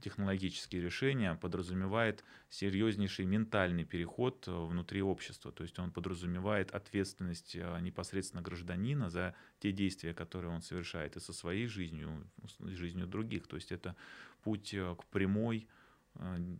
[0.00, 5.52] технологические решения подразумевает серьезнейший ментальный переход э, внутри общества.
[5.52, 11.32] То есть он подразумевает ответственность непосредственно гражданина за те действия, которые он совершает и со
[11.32, 12.26] своей жизнью,
[12.60, 13.46] и жизнью других.
[13.46, 13.96] То есть это
[14.42, 15.68] путь к прямой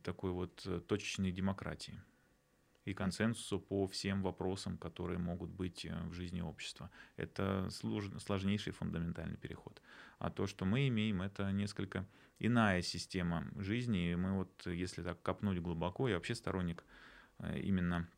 [0.02, 2.00] такой вот точечной демократии
[2.90, 6.90] и консенсусу по всем вопросам, которые могут быть э, в жизни общества.
[7.16, 9.80] Это сложнейший фундаментальный переход.
[10.18, 12.06] А то, что мы имеем, это несколько
[12.38, 14.10] иная система жизни.
[14.10, 16.84] И мы вот, если так копнуть глубоко, я вообще сторонник
[17.38, 18.08] э, именно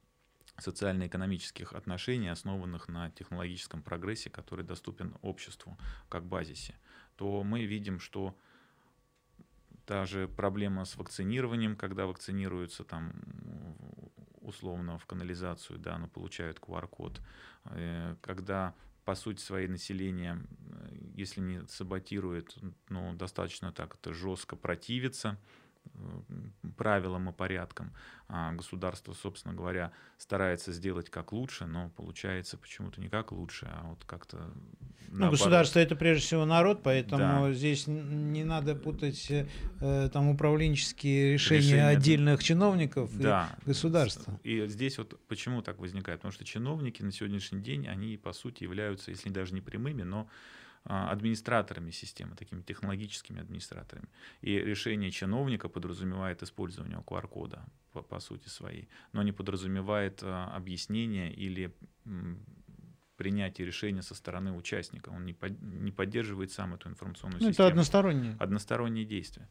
[0.59, 6.75] социально-экономических отношений, основанных на технологическом прогрессе, который доступен обществу как базисе,
[7.17, 8.37] то мы видим, что
[9.87, 13.13] та же проблема с вакцинированием, когда вакцинируются там
[14.43, 17.21] условно в канализацию, да, но получают QR-код,
[17.67, 18.75] э, когда
[19.05, 20.39] по сути своей население,
[20.71, 22.57] э, если не саботирует,
[22.89, 25.39] но достаточно так это жестко противится,
[26.77, 27.93] правилам и порядкам.
[28.29, 33.89] А государство, собственно говоря, старается сделать как лучше, но получается почему-то не как лучше, а
[33.89, 34.51] вот как-то
[35.09, 37.53] Ну, государство это прежде всего народ, поэтому да.
[37.53, 43.55] здесь не надо путать э, там управленческие решения, решения отдельных чиновников да.
[43.63, 44.41] и государства.
[44.43, 46.21] И здесь вот почему так возникает?
[46.21, 50.27] Потому что чиновники на сегодняшний день, они по сути являются, если даже не прямыми, но
[50.85, 54.09] администраторами системы, такими технологическими администраторами.
[54.40, 61.33] И решение чиновника подразумевает использование QR-кода по, по сути своей, но не подразумевает а, объяснение
[61.33, 61.73] или
[63.16, 65.11] принятие решения со стороны участника.
[65.11, 67.66] Он не, под, не поддерживает сам эту информационную ну, систему.
[67.66, 68.37] Это одностороннее.
[68.40, 69.49] Одностороннее действие.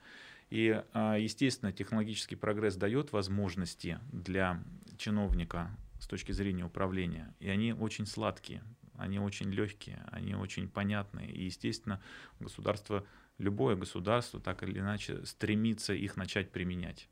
[0.50, 4.62] И, а, естественно, технологический прогресс дает возможности для
[4.98, 8.62] чиновника с точки зрения управления, и они очень сладкие
[9.02, 11.32] они очень легкие, они очень понятные.
[11.32, 12.02] И, естественно,
[12.40, 13.06] государство,
[13.38, 17.10] любое государство так или иначе стремится их начать применять.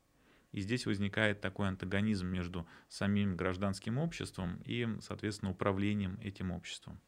[0.52, 7.00] И здесь возникает такой антагонизм между самим гражданским обществом и, соответственно, управлением этим обществом.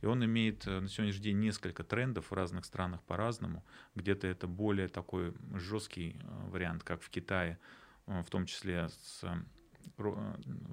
[0.00, 3.64] И он имеет э, на сегодняшний день несколько трендов в разных странах по-разному.
[3.94, 7.58] Где-то это более такой жесткий э, вариант, как в Китае,
[8.06, 9.24] э, в том числе с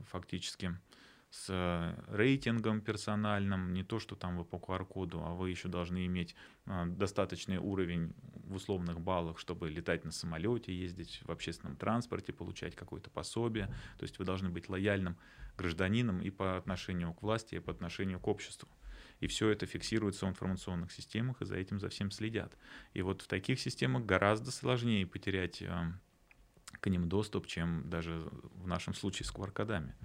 [0.08, 0.78] фактически
[1.36, 6.06] с э, рейтингом персональным, не то, что там вы по QR-коду, а вы еще должны
[6.06, 6.34] иметь
[6.65, 8.13] э, достаточный уровень
[8.45, 13.67] в условных баллах, чтобы летать на самолете, ездить в общественном транспорте, получать какое-то пособие.
[13.98, 15.17] То есть вы должны быть лояльным
[15.58, 18.69] гражданином и по отношению к власти, и по отношению к обществу.
[19.19, 22.58] И все это фиксируется в информационных системах, и за этим за всем следят.
[22.93, 25.91] И вот в таких системах гораздо сложнее потерять э,
[26.80, 29.95] к ним доступ, чем даже в нашем случае с QR-кодами.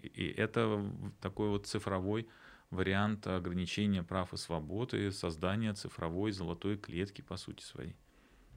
[0.00, 0.84] И это
[1.20, 2.28] такой вот цифровой
[2.70, 7.94] вариант ограничения прав и свобод и создания цифровой золотой клетки, по сути своей.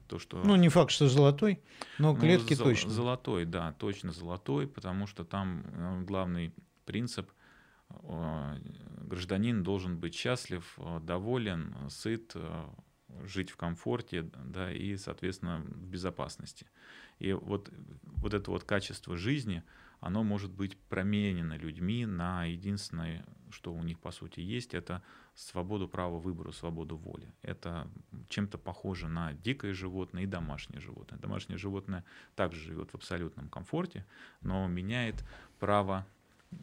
[0.08, 0.42] То, что...
[0.42, 1.60] Ну, не факт, что золотой,
[1.98, 2.90] но ну, клетки ну, точно.
[2.90, 7.30] Золотой, да, точно золотой, потому что там э, главный принцип
[7.90, 8.58] э,
[9.02, 12.36] гражданин должен быть счастлив, э, доволен, сыт,
[13.24, 16.66] жить в комфорте, да, и, соответственно, в безопасности.
[17.18, 17.68] И вот,
[18.04, 19.62] вот это вот качество жизни–
[20.00, 25.02] оно может быть променено людьми на единственное, что у них по сути есть, это
[25.34, 27.32] свободу права выбора, свободу воли.
[27.42, 27.88] Это
[28.28, 31.18] чем-то похоже на дикое животное и домашнее животное.
[31.18, 32.04] Домашнее животное
[32.34, 34.06] также живет в абсолютном комфорте,
[34.40, 35.24] но меняет
[35.58, 36.06] право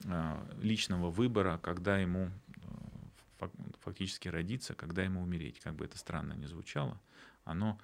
[0.06, 2.30] э, личного выбора, когда ему
[3.40, 5.60] э, фактически родиться, когда ему умереть.
[5.60, 7.00] Как бы это странно ни звучало,
[7.44, 7.80] оно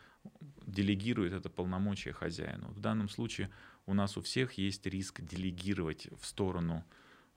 [0.66, 2.68] делегирует это полномочия хозяину.
[2.70, 3.50] В данном случае
[3.90, 6.86] у нас у всех есть риск делегировать в сторону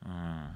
[0.02, 0.54] а,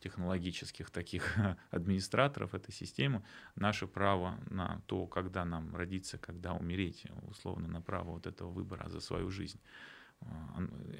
[0.00, 1.36] технологических таких
[1.70, 3.22] администраторов этой системы
[3.54, 8.88] наше право на то, когда нам родиться, когда умереть, условно на право вот этого выбора
[8.88, 9.60] за свою жизнь.
[10.22, 10.96] А, э,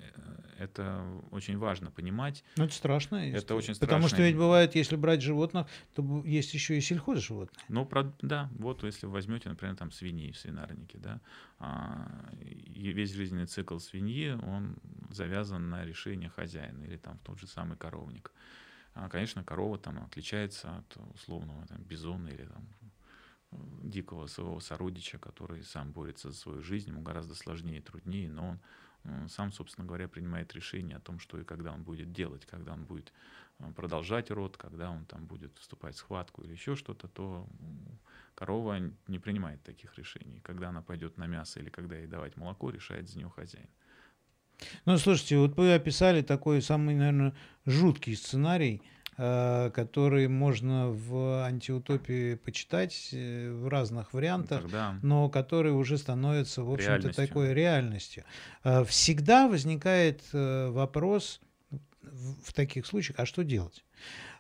[0.59, 2.45] это очень важно понимать.
[2.57, 3.17] Ну, это страшно.
[3.17, 3.87] Это очень страшно.
[3.87, 7.65] Потому что ведь бывает, если брать животных, то есть еще и сельхозживотные.
[7.69, 7.89] Ну,
[8.23, 11.21] да, вот если вы возьмете, например, там свиньи в свинарнике, да,
[11.59, 14.77] а, весь жизненный цикл свиньи, он
[15.11, 18.33] завязан на решение хозяина или там тот же самый коровник.
[18.95, 22.67] А, конечно, корова там отличается от условного там, бизона или там,
[23.83, 28.49] дикого своего сородича, который сам борется за свою жизнь, ему гораздо сложнее и труднее, но
[28.49, 28.59] он Э,
[29.29, 32.85] сам, собственно говоря, принимает решение о том, что и когда он будет делать, когда он
[32.85, 33.13] будет
[33.59, 37.49] э, продолжать род, когда он там будет вступать в схватку или еще что-то, то
[38.35, 40.41] корова не принимает таких решений.
[40.41, 43.69] Когда она пойдет на мясо или когда ей давать молоко, решает за нее хозяин.
[44.85, 47.35] Ну, слушайте, вот вы описали такой самый, наверное,
[47.67, 48.83] жуткий сценарий
[49.17, 56.63] э, который можно в антиутопии почитать э, в разных вариантах, Тогда но который уже становится,
[56.63, 58.25] в общем-то, такой реальностью.
[58.65, 61.41] Э, всегда возникает вопрос
[62.03, 63.85] в таких случаях, а что делать?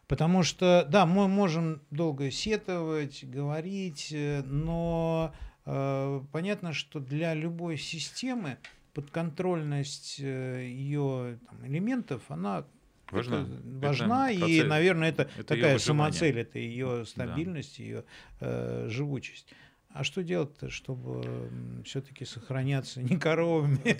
[0.07, 5.35] Потому что, да, мы можем долго сетовать, говорить, но
[5.65, 8.59] э, понятно, что для любой системы
[8.95, 12.65] подконтрольность ее там, элементов, она
[13.11, 17.85] важна, это важна это и, процесс, наверное, это, это такая самоцель, это ее стабильность, да.
[17.85, 18.05] ее
[18.40, 19.53] э, живучесть.
[19.90, 21.51] А что делать-то, чтобы
[21.87, 23.97] все-таки сохраняться не коровами?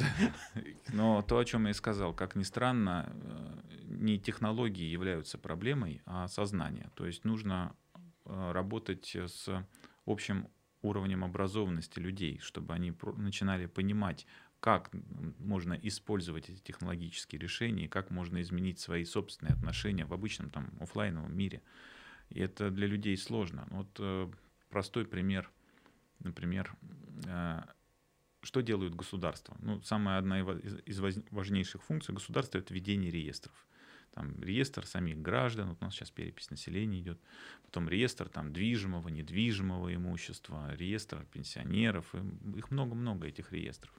[0.93, 6.03] Но то, о чем я и сказал, как ни странно, э, не технологии являются проблемой,
[6.05, 6.91] а сознание.
[6.95, 7.75] То есть нужно
[8.27, 9.49] э, работать с
[10.05, 10.49] общим
[10.83, 14.27] уровнем образованности людей, чтобы они начинали понимать,
[14.67, 14.91] как
[15.39, 21.33] можно использовать эти технологические решения, как можно изменить свои собственные отношения в обычном там офлайновом
[21.37, 21.63] мире.
[22.31, 23.69] И это для людей сложно.
[23.71, 24.29] Вот э,
[24.69, 25.49] простой пример,
[26.19, 26.75] например,
[27.27, 27.61] э,
[28.43, 29.57] что делают государства?
[29.61, 30.99] Ну, самая одна из
[31.31, 33.55] важнейших функций государства– это ведение реестров.
[34.15, 37.21] Там реестр самих граждан, вот у нас сейчас перепись населения идет,
[37.63, 42.13] потом реестр там движимого, недвижимого имущества, реестр пенсионеров,
[42.57, 43.95] их много-много этих реестров.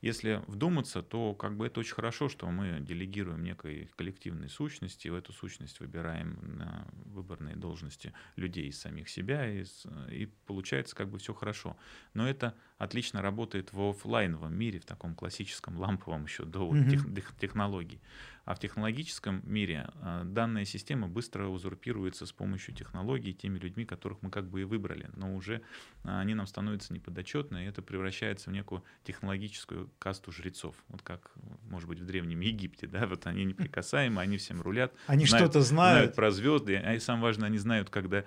[0.00, 5.14] Если вдуматься, то как бы это очень хорошо, что мы делегируем некой коллективной сущности, в
[5.14, 9.64] эту сущность выбираем на выборные должности людей из самих себя, и,
[10.10, 11.76] и получается как бы все хорошо.
[12.14, 17.14] Но это отлично работает в офлайновом мире, в таком классическом ламповом еще до mm-hmm.
[17.14, 18.00] тех, технологий.
[18.46, 24.22] А в технологическом мире а, данная система быстро узурпируется с помощью технологий теми людьми, которых
[24.22, 25.10] мы как бы и выбрали.
[25.16, 25.62] Но уже
[26.04, 30.76] а, они нам становятся неподотчетны, и это превращается в некую технологическую касту жрецов.
[30.86, 31.32] Вот как,
[31.68, 34.94] может быть, в Древнем Египте, да, вот они неприкасаемы, они всем рулят.
[35.08, 35.96] Они что-то знают.
[35.96, 38.24] Знают про звезды, а и самое важное, они знают, когда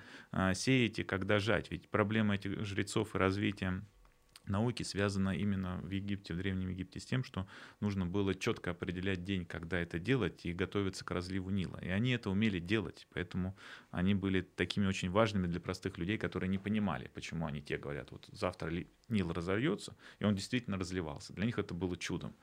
[0.53, 1.71] сеять и когда жать.
[1.71, 3.82] Ведь проблема этих жрецов и развития
[4.49, 7.47] науки связана именно в Египте, в Древнем Египте с тем, что
[7.79, 11.79] нужно было четко определять день, когда это делать, и готовиться к разливу Нила.
[11.81, 13.55] И они это умели делать, поэтому
[13.91, 18.12] они были такими очень важными для простых людей, которые не понимали, почему они те говорят,
[18.12, 18.71] вот завтра
[19.07, 21.33] Нил разольется, и он действительно разливался.
[21.33, 22.35] Для них это было чудом.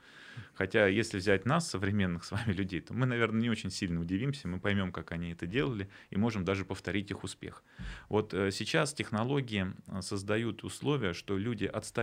[0.53, 4.47] Хотя, если взять нас, современных с вами людей, то мы, наверное, не очень сильно удивимся,
[4.47, 7.63] мы поймем, как они это делали, и можем даже повторить их успех.
[8.09, 11.96] Вот э, сейчас технологии э, создают условия, что люди отстают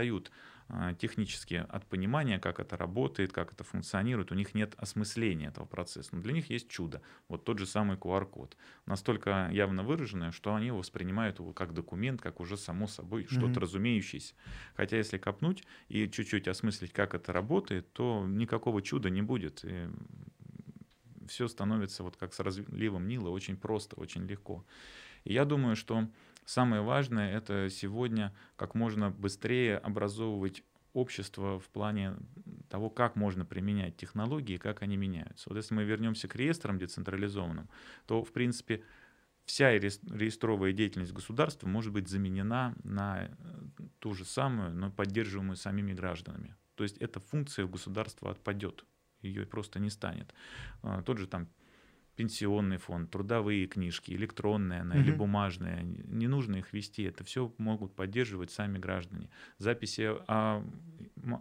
[0.67, 5.65] а, технически от понимания, как это работает, как это функционирует, у них нет осмысления этого
[5.65, 6.15] процесса.
[6.15, 7.03] Но для них есть чудо.
[7.29, 8.57] Вот тот же самый QR-код.
[8.87, 13.37] Настолько явно выраженное, что они его воспринимают его как документ, как уже само собой mm-hmm.
[13.37, 14.33] что-то разумеющееся.
[14.75, 19.63] Хотя если копнуть и чуть-чуть осмыслить, как это работает, то никакого чуда не будет.
[19.63, 19.87] И
[21.27, 24.65] все становится вот как с разливом Нила очень просто, очень легко.
[25.25, 26.07] И я думаю, что
[26.45, 32.15] Самое важное— это сегодня как можно быстрее образовывать общество в плане
[32.69, 35.49] того, как можно применять технологии, как они меняются.
[35.49, 37.67] Вот если мы вернемся к реестрам децентрализованным,
[38.05, 38.83] то, в принципе,
[39.45, 43.29] вся реестровая деятельность государства может быть заменена на э,
[43.99, 46.55] ту же самую, но поддерживаемую самими гражданами.
[46.75, 48.85] То есть эта функция у государства отпадет,
[49.21, 50.33] ее просто не станет.
[50.81, 51.47] А, тот же там
[52.15, 55.03] пенсионный фонд, трудовые книжки, электронные она, угу.
[55.03, 59.29] или бумажные, не нужно их вести, это все могут поддерживать сами граждане.
[59.57, 60.63] Записи о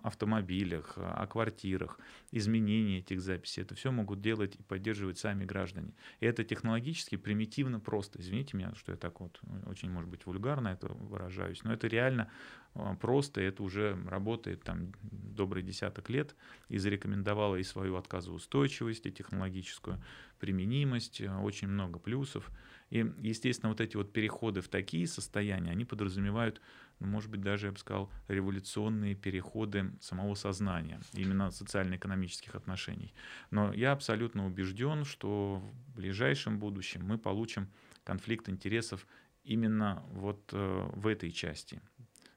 [0.03, 1.99] автомобилях, о квартирах,
[2.31, 5.93] изменения этих записей, это все могут делать и поддерживать сами граждане.
[6.21, 8.21] И это технологически примитивно просто.
[8.21, 12.31] Извините меня, что я так вот очень, может быть, вульгарно это выражаюсь, но это реально
[12.75, 16.35] а, просто, это уже работает там добрый десяток лет
[16.69, 20.03] и зарекомендовала и свою отказоустойчивость, и технологическую
[20.41, 22.51] применимость, э, очень много плюсов.
[22.95, 26.61] И, естественно, вот эти вот переходы в такие состояния, они подразумевают,
[27.01, 33.13] ну, может быть, даже, я бы сказал, революционные переходы самого сознания, именно социально-экономических отношений.
[33.51, 37.69] Но я абсолютно убежден, что в ближайшем будущем мы получим
[38.05, 39.09] конфликт интересов
[39.43, 41.83] именно вот э, в этой части.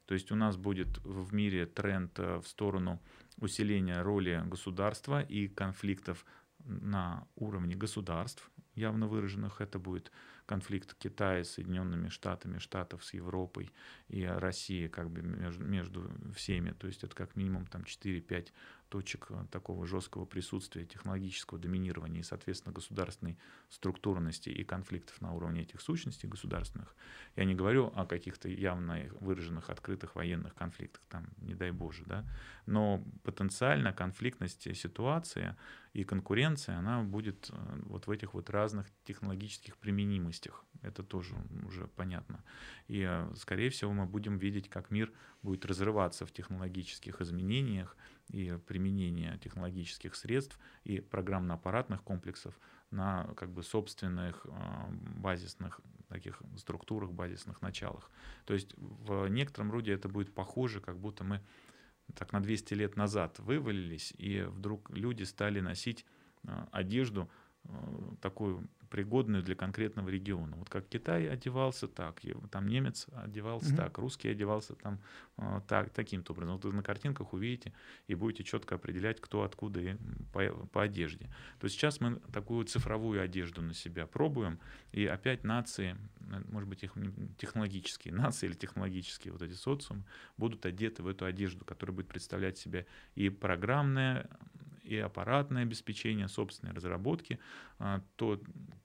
[0.06, 3.00] То есть у нас будет в мире тренд э, в сторону
[3.36, 6.26] усиления роли государства и конфликтов
[6.64, 9.60] на уровне государств, явно выраженных.
[9.60, 10.10] Это будет
[10.48, 13.70] конфликт Китая с Соединенными Штатами, Штатов с Европой
[14.08, 16.70] и России как бы между, между всеми.
[16.70, 18.48] То есть это как минимум там 4-5
[18.88, 25.62] точек э, такого жесткого присутствия, технологического доминирования и, соответственно, государственной структурности и конфликтов на уровне
[25.62, 26.94] этих сущностей государственных.
[27.36, 32.24] Я не говорю о каких-то явно выраженных открытых военных конфликтах, там, не дай боже, да,
[32.66, 35.56] но потенциально конфликтность ситуации
[35.92, 40.64] и конкуренция, она будет э, вот в этих вот разных технологических применимостях.
[40.82, 41.34] Это тоже
[41.66, 42.44] уже понятно.
[42.86, 45.12] И, э, скорее всего, мы будем видеть, как мир
[45.42, 47.96] будет разрываться в технологических изменениях,
[48.30, 52.58] и применение технологических средств и программно-аппаратных комплексов
[52.90, 58.10] на как бы собственных а, базисных таких структурах, базисных началах.
[58.44, 61.42] То есть в некотором роде это будет похоже, как будто мы
[62.14, 66.06] так на 200 лет назад вывалились, и вдруг люди стали носить
[66.46, 67.30] а, одежду
[67.64, 70.56] а, такую пригодную для конкретного региона.
[70.56, 72.20] Вот как Китай одевался так,
[72.50, 73.76] там немец одевался mm-hmm.
[73.76, 75.00] так, русский одевался там
[75.36, 76.54] э, так, таким-то образом.
[76.54, 77.72] Вот вы на картинках увидите
[78.06, 79.96] и будете четко определять, кто откуда и
[80.32, 81.26] по, по одежде.
[81.58, 84.58] То есть сейчас мы такую цифровую одежду на себя пробуем,
[84.92, 85.96] и опять нации,
[86.48, 86.94] может быть, их
[87.38, 90.04] технологические нации или технологические вот эти социумы
[90.36, 92.84] будут одеты в эту одежду, которая будет представлять себя
[93.14, 94.28] и программное
[94.88, 97.38] и аппаратное обеспечение, собственной разработки,
[97.78, 98.40] а, то,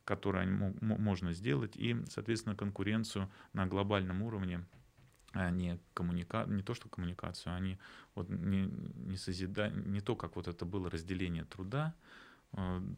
[0.06, 0.46] которое
[0.82, 4.66] можно сделать, и, соответственно, конкуренцию на глобальном уровне
[5.34, 6.46] а не коммуника...
[6.48, 7.80] не то что коммуникацию, они
[8.14, 8.68] вот не,
[9.08, 9.70] не созида...
[9.70, 11.96] не то, как вот это было разделение труда,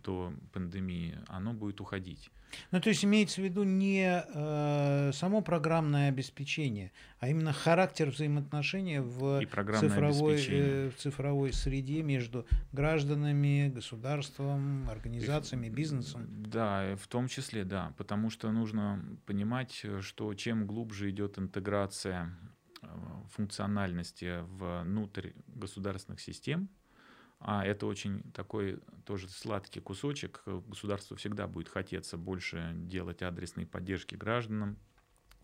[0.03, 2.32] до пандемии, оно будет уходить.
[2.72, 8.99] Ну, то есть имеется в виду не э, само программное обеспечение, а именно характер взаимоотношений
[8.99, 9.41] в
[9.80, 16.28] цифровой, э, в цифровой среде между гражданами, государством, организациями, бизнесом.
[16.30, 22.32] Да, в том числе, да, потому что нужно понимать, что чем глубже идет интеграция
[22.82, 22.88] э,
[23.32, 26.70] функциональности внутрь государственных систем,
[27.39, 30.41] а это очень такой тоже сладкий кусочек.
[30.45, 34.77] Государству всегда будет хотеться больше делать адресной поддержки гражданам,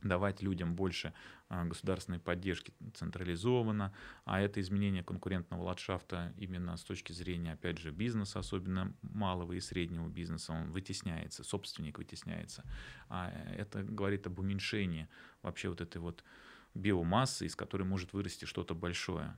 [0.01, 1.13] давать людям больше
[1.49, 3.93] а, государственной поддержки централизованно,
[4.25, 9.59] а это изменение конкурентного ландшафта именно с точки зрения, опять же, бизнеса, особенно малого и
[9.59, 12.63] среднего бизнеса, он вытесняется, собственник вытесняется.
[13.09, 15.07] А это говорит об уменьшении
[15.41, 16.23] вообще вот этой вот
[16.73, 19.37] биомассы, из которой может вырасти что-то большое.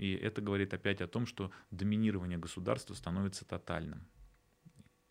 [0.00, 4.06] И это говорит опять о том, что доминирование государства становится тотальным.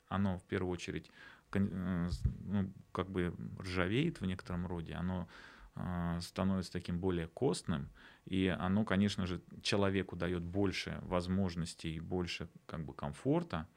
[0.07, 1.11] Оно в первую очередь
[1.53, 5.29] э, ну, как бы ржавеет в некотором роде, оно
[5.75, 7.91] э, становится таким более костным,
[8.25, 13.67] и оно, конечно же, человеку дает больше возможностей, больше как бы комфорта,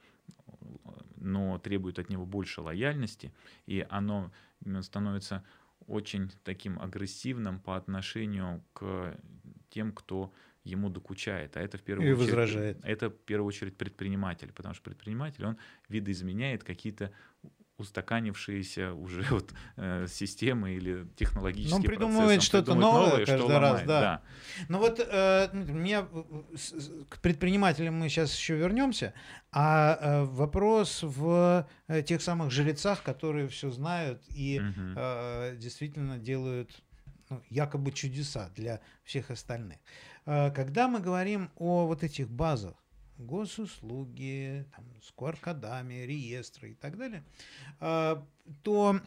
[1.17, 3.35] но требует от него больше лояльности,
[3.67, 4.33] и оно
[4.81, 5.45] становится
[5.87, 9.15] очень таким агрессивным по отношению к
[9.69, 10.33] тем, кто
[10.65, 11.57] ему докучает.
[11.57, 12.79] А это в первую и очередь, возражает.
[12.85, 15.57] Это в первую очередь предприниматель, потому что предприниматель, он
[15.89, 17.13] видоизменяет какие-то
[17.79, 23.59] устаканившиеся уже вот э, системы или технологические Но он придумывает что-то новое, новое каждый что
[23.59, 24.01] раз, ломает, да.
[24.01, 24.23] да.
[24.69, 26.07] Ну вот э, меня
[27.09, 29.15] к предпринимателям мы сейчас еще вернемся,
[29.51, 34.93] а э, вопрос в э, тех самых жрецах, которые все знают и угу.
[34.97, 36.71] э, действительно делают
[37.33, 39.79] ну, якобы чудеса для всех остальных.
[40.27, 42.75] Э, когда мы говорим о вот этих базах,
[43.19, 45.13] госуслуги, там, с
[46.07, 47.25] реестры и так далее,
[47.81, 48.17] э,
[48.63, 49.01] то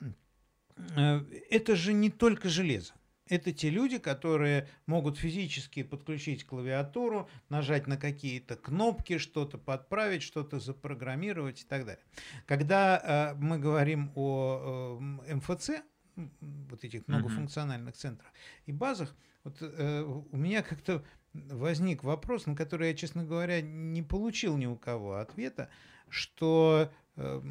[0.78, 1.20] э,
[1.50, 2.94] это же не только железо.
[3.28, 10.60] Это те люди, которые могут физически подключить клавиатуру, нажать на какие-то кнопки, что-то подправить, что-то
[10.60, 12.04] запрограммировать и так далее.
[12.46, 15.72] Когда э, мы говорим о э, МФЦ,
[16.16, 18.32] вот этих многофункциональных центрах
[18.66, 21.04] и базах, вот э, у меня как-то
[21.34, 25.70] возник вопрос, на который я, честно говоря, не получил ни у кого ответа,
[26.10, 27.42] что э,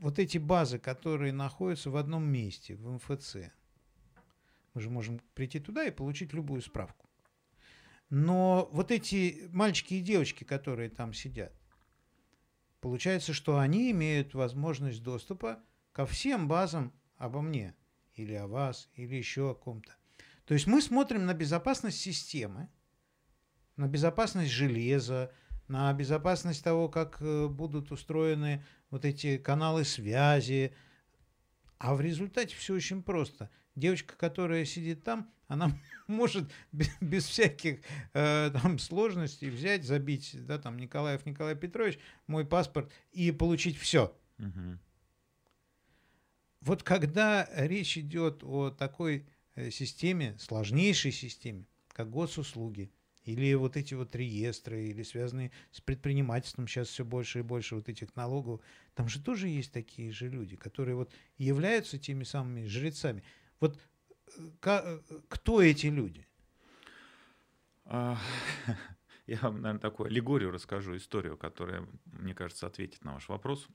[0.00, 3.36] вот эти базы, которые находятся в одном месте, в МФЦ,
[4.74, 7.08] мы же можем прийти туда и получить любую справку.
[8.10, 11.52] Но вот эти мальчики и девочки, которые там сидят,
[12.80, 15.60] получается, что они имеют возможность доступа
[15.92, 17.74] ко всем базам обо мне,
[18.14, 19.94] или о вас, или еще о ком-то.
[20.44, 22.68] То есть мы смотрим на безопасность системы,
[23.76, 25.32] на безопасность железа,
[25.68, 30.74] на безопасность того, как э, будут устроены вот эти каналы связи.
[31.78, 33.50] А в результате все очень просто.
[33.74, 35.70] Девочка, которая сидит там, она
[36.06, 37.80] может без, всяких
[38.14, 44.16] э, там сложностей взять, забить, да, там Николаев Николай Петрович, мой паспорт и получить все.
[44.38, 44.78] Угу.
[46.66, 52.90] Вот когда речь идет о такой э, системе, сложнейшей системе, как госуслуги,
[53.22, 57.88] или вот эти вот реестры, или связанные с предпринимательством, сейчас все больше и больше вот
[57.88, 58.60] этих налогов,
[58.94, 63.22] там же тоже есть такие же люди, которые вот являются теми самыми жрецами.
[63.60, 63.78] Вот
[65.28, 66.26] кто эти люди?
[67.84, 68.18] А,
[69.28, 73.68] я вам, наверное, такую аллегорию расскажу, историю, которая, мне кажется, ответит на ваш вопрос.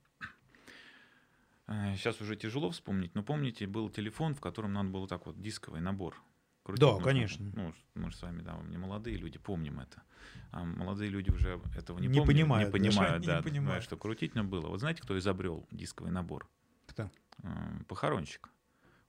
[1.96, 5.40] Сейчас э, уже тяжело вспомнить, но помните, был телефон, в котором надо было так вот
[5.40, 6.16] дисковый набор
[6.62, 6.80] крутить.
[6.80, 7.04] Да, нужно.
[7.04, 7.50] конечно.
[7.54, 10.02] Ну, мы же с вами, да, не молодые люди, помним это.
[10.50, 13.84] А молодые люди уже этого не, не помнят, понимают, не понимают, да, не понимают.
[13.84, 14.68] что крутить надо было.
[14.68, 16.48] Вот знаете, кто изобрел дисковый набор?
[16.86, 17.10] Кто?
[17.42, 17.48] Э,
[17.88, 18.50] похоронщик.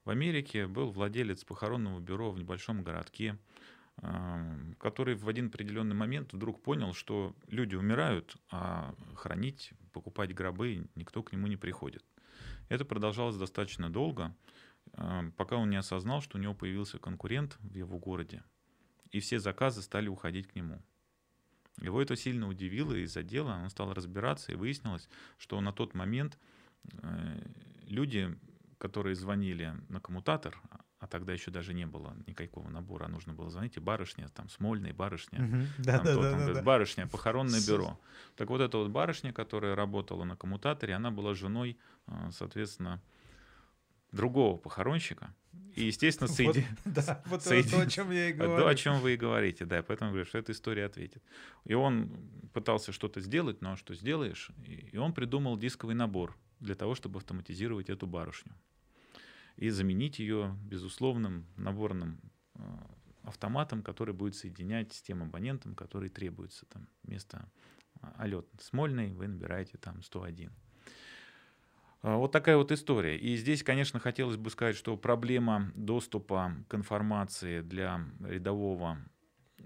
[0.04, 3.38] В Америке был владелец похоронного бюро в небольшом городке,
[3.98, 10.88] э, который в один определенный момент вдруг понял, что люди умирают, а хранить, покупать гробы
[10.94, 12.04] никто к нему не приходит.
[12.68, 14.34] Это продолжалось достаточно долго,
[14.92, 18.42] а, пока он не осознал, что у него появился конкурент в его городе,
[19.10, 20.82] и все заказы стали уходить к нему.
[21.80, 25.08] Его это сильно удивило и задело, он стал разбираться, и выяснилось,
[25.38, 26.38] что на тот момент
[27.02, 27.40] э,
[27.88, 28.38] люди,
[28.78, 30.60] которые звонили на коммутатор,
[31.04, 34.94] а тогда еще даже не было никакого набора, нужно было звонить, и барышня, там, Смольная
[34.94, 35.66] барышня, угу.
[35.76, 36.62] да, там, да, да, там, да, да.
[36.62, 38.00] барышня, похоронное бюро.
[38.36, 41.76] Так вот эта вот барышня, которая работала на коммутаторе, она была женой,
[42.06, 43.02] э, соответственно,
[44.12, 45.34] другого похоронщика.
[45.74, 46.66] И, естественно, соеди...
[46.86, 47.70] вот, да, вот соеди...
[47.70, 48.62] то, о чем я и говорю.
[48.62, 49.82] То, о чем вы и говорите, да.
[49.82, 51.22] Поэтому говорю, что эта история ответит.
[51.64, 52.10] И он
[52.54, 54.50] пытался что-то сделать, но что сделаешь?
[54.66, 58.54] И он придумал дисковый набор для того, чтобы автоматизировать эту барышню.
[59.56, 62.20] И заменить ее безусловным наборным
[62.54, 62.60] э,
[63.22, 66.66] автоматом, который будет соединять с тем абонентом, который требуется.
[66.66, 67.48] Там, вместо
[68.16, 70.52] алет Смольный вы набираете там 101.
[72.02, 73.16] А, вот такая вот история.
[73.16, 78.98] И здесь, конечно, хотелось бы сказать, что проблема доступа к информации для рядового
[79.58, 79.62] э,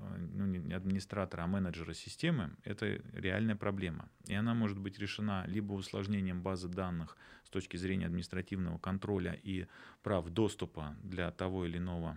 [0.00, 4.08] ну, не администратора, а менеджера системы, это реальная проблема.
[4.26, 9.66] И она может быть решена либо усложнением базы данных с точки зрения административного контроля и
[10.02, 12.16] прав доступа для того или иного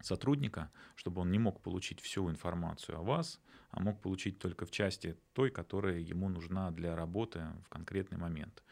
[0.00, 3.40] сотрудника, чтобы он не мог получить всю информацию о вас,
[3.70, 8.62] а мог получить только в части той, которая ему нужна для работы в конкретный момент.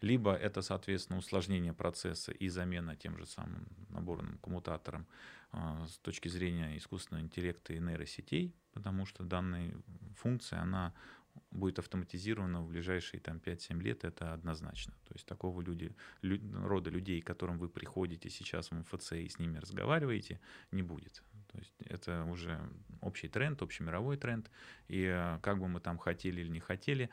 [0.00, 5.06] Либо это, соответственно, усложнение процесса и замена тем же самым наборным коммутатором
[5.52, 9.74] с точки зрения искусственного интеллекта и нейросетей, потому что данная
[10.16, 10.94] функция, она
[11.50, 14.92] будет автоматизирована в ближайшие там, 5-7 лет, это однозначно.
[15.06, 19.28] То есть такого люди, лю, рода людей, к которым вы приходите сейчас в МФЦ и
[19.28, 20.40] с ними разговариваете,
[20.70, 21.22] не будет.
[21.50, 22.60] То есть это уже
[23.00, 24.50] общий тренд, общемировой тренд.
[24.88, 27.10] И э, как бы мы там хотели или не хотели,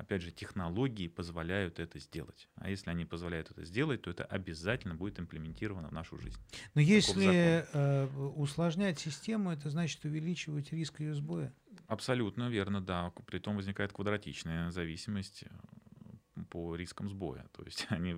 [0.00, 2.48] опять же, технологии позволяют это сделать.
[2.56, 6.40] А если они позволяют это сделать, то это обязательно будет имплементировано в нашу жизнь.
[6.74, 11.52] Но если э, усложнять систему, это значит увеличивать риск ее сбоя?
[11.86, 13.12] Абсолютно верно, да.
[13.26, 17.46] Притом возникает квадратичная зависимость э, по рискам сбоя.
[17.52, 18.16] То есть они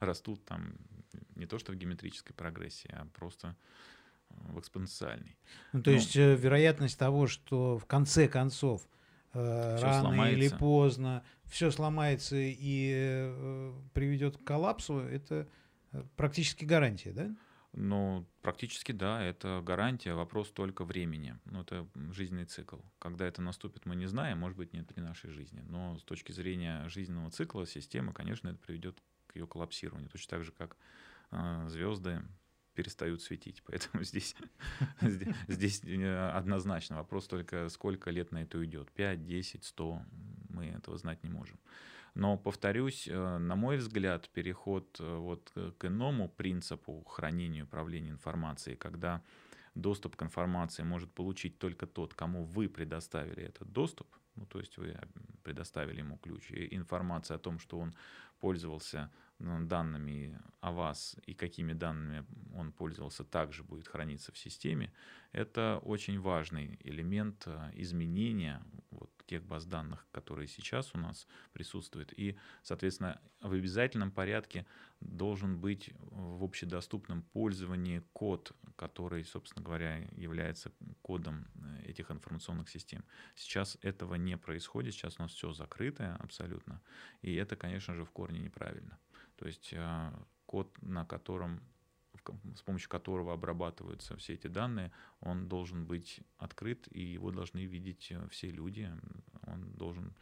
[0.00, 0.74] растут там
[1.36, 3.56] не то что в геометрической прогрессии, а просто
[4.28, 5.36] в экспоненциальный.
[5.72, 5.96] Ну, то Но...
[5.96, 8.88] есть э, вероятность того, что в конце концов
[9.34, 10.38] э, рано сломается.
[10.38, 15.48] или поздно все сломается и э, приведет к коллапсу, это
[15.92, 17.34] э, практически гарантия, да?
[17.72, 21.38] Ну, практически да, это гарантия, вопрос только времени.
[21.44, 22.78] Ну, это жизненный цикл.
[22.98, 25.62] Когда это наступит, мы не знаем, может быть, нет при нашей жизни.
[25.68, 30.10] Но с точки зрения жизненного цикла системы, конечно, это приведет к ее коллапсированию.
[30.10, 30.76] Точно так же, как
[31.30, 32.22] э, звезды
[32.74, 33.62] перестают светить.
[33.66, 34.36] Поэтому здесь,
[35.48, 38.90] здесь э, однозначно вопрос только, сколько лет на это уйдет.
[38.92, 40.02] 5, 10, 100,
[40.50, 41.58] мы этого знать не можем.
[42.14, 48.10] Но, повторюсь, э, на мой взгляд, переход э, вот к иному принципу хранения и управления
[48.10, 49.22] информацией, когда
[49.74, 54.78] доступ к информации может получить только тот, кому вы предоставили этот доступ, ну, то есть
[54.78, 54.96] вы
[55.42, 57.94] предоставили ему ключ, и информация о том, что он
[58.40, 59.10] пользовался
[59.40, 62.24] данными о вас и какими данными
[62.54, 64.92] он пользовался, также будет храниться в системе.
[65.32, 72.12] Это очень важный элемент э, изменения вот тех баз данных, которые сейчас у нас присутствуют.
[72.16, 74.66] И, соответственно, в обязательном порядке
[75.00, 80.72] должен быть в общедоступном пользовании код, который, собственно говоря, является
[81.02, 83.04] кодом э, этих информационных систем.
[83.36, 86.80] Сейчас этого не происходит, сейчас у нас все закрытое абсолютно,
[87.22, 88.98] и это, конечно же, в корне неправильно.
[89.40, 90.12] То есть а,
[90.46, 91.60] код, на котором
[92.54, 98.08] с помощью которого обрабатываются все эти данные, он должен быть открыт, и его должны видеть
[98.10, 98.92] э, все люди.
[99.46, 100.14] Он должен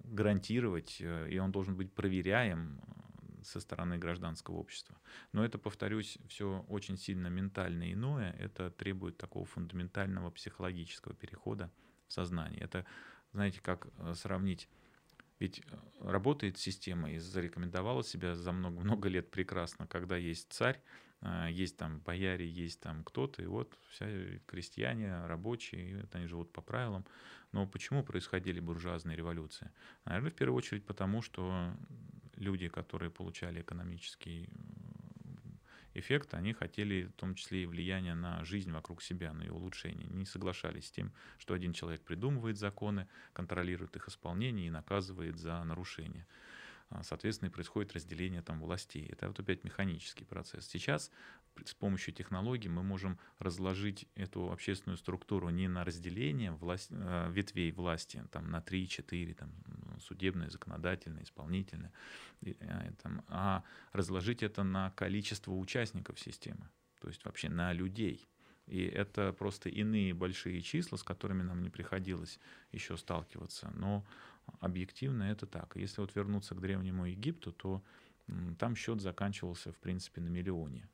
[0.00, 4.96] гарантировать, э, и он должен быть проверяем э, со стороны гражданского общества.
[5.32, 8.32] Но это, повторюсь, все очень сильно ментально иное.
[8.32, 11.70] Это требует такого фундаментального психологического перехода
[12.06, 12.60] в сознание.
[12.60, 12.84] Это,
[13.32, 14.68] знаете, как сравнить
[15.42, 15.60] ведь
[15.98, 20.80] работает система и зарекомендовала себя за много-много лет прекрасно, когда есть царь,
[21.50, 24.06] есть там бояре, есть там кто-то, и вот вся
[24.46, 27.04] крестьяне, рабочие, они живут по правилам.
[27.50, 29.72] Но почему происходили буржуазные революции?
[30.04, 31.74] Наверное, в первую очередь потому, что
[32.36, 34.48] люди, которые получали экономический
[35.94, 40.08] эффект, они хотели в том числе и влияние на жизнь вокруг себя, на ее улучшение.
[40.08, 45.62] Не соглашались с тем, что один человек придумывает законы, контролирует их исполнение и наказывает за
[45.64, 46.26] нарушение.
[46.90, 49.06] А, соответственно, и происходит разделение там властей.
[49.06, 50.66] Это вот опять механический процесс.
[50.66, 51.10] Сейчас
[51.64, 57.72] с помощью технологий мы можем разложить эту общественную структуру не на разделение власть, э, ветвей
[57.72, 59.50] власти, там, на 3-4, там,
[60.02, 61.92] судебное, законодательное, исполнительное,
[63.02, 66.68] там, а разложить это на количество участников системы,
[67.00, 68.28] то есть вообще на людей.
[68.66, 72.38] И это просто иные большие числа, с которыми нам не приходилось
[72.70, 73.72] еще сталкиваться.
[73.74, 74.04] Но
[74.60, 75.76] объективно это так.
[75.76, 77.82] Если вот вернуться к Древнему Египту, то
[78.58, 80.88] там счет заканчивался, в принципе, на миллионе.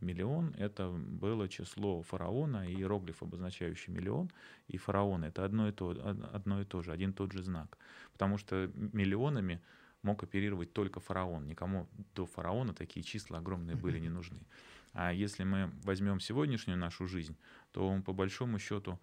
[0.00, 4.30] Миллион— это было число фараона, и иероглиф, обозначающий миллион,
[4.68, 5.90] и фараон— это одно и, то,
[6.32, 7.78] одно и то же, один и тот же знак.
[8.12, 9.62] Потому что миллионами
[10.02, 11.46] мог оперировать только фараон.
[11.46, 14.40] Никому до фараона такие числа огромные были не нужны.
[14.92, 17.36] А если мы возьмем сегодняшнюю нашу жизнь,
[17.72, 19.00] то по большому счету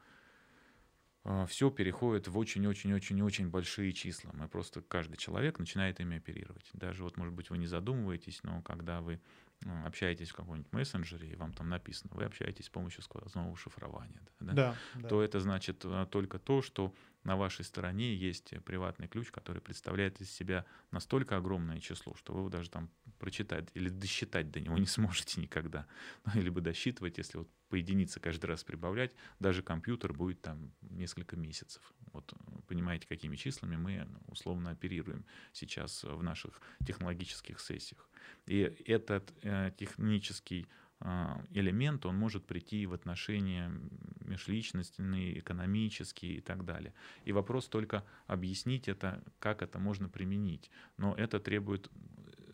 [1.24, 4.32] а, все переходит в очень-очень-очень-очень большие числа.
[4.34, 6.70] Мы просто, каждый человек начинает ими оперировать.
[6.74, 9.20] Даже вот, может быть, вы не задумываетесь, но когда вы
[9.62, 14.22] ну, общаетесь в каком-нибудь мессенджере, и вам там написано, вы общаетесь с помощью сквозного шифрования,
[14.40, 15.10] да, да, да.
[15.10, 16.94] то это значит а, только то, что
[17.24, 22.40] на вашей стороне есть приватный ключ, который представляет из себя настолько огромное число, что вы
[22.40, 22.90] его даже там
[23.20, 25.86] прочитать или досчитать до него не сможете никогда.
[26.26, 31.38] Ну, либо досчитывать, если вот по единице каждый раз прибавлять, даже компьютер будет там несколько
[31.38, 31.94] месяцев.
[32.12, 32.34] Вот
[32.68, 38.10] понимаете, какими числами мы условно оперируем сейчас в наших технологических сессиях.
[38.46, 40.68] И этот э, технический
[41.04, 43.72] а, элемент, он может прийти в отношения
[44.20, 46.94] межличностные, экономические и так далее.
[47.26, 50.70] И вопрос только объяснить это, как это можно применить.
[50.98, 51.90] Но это требует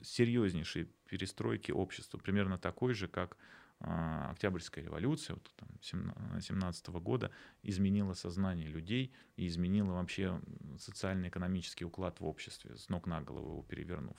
[0.01, 3.37] серьезнейшей перестройки общества, примерно такой же, как
[3.79, 10.41] Октябрьская революция вот, там, 17 года изменила сознание людей и изменила вообще
[10.79, 14.17] социально-экономический уклад в обществе, с ног на голову его перевернув.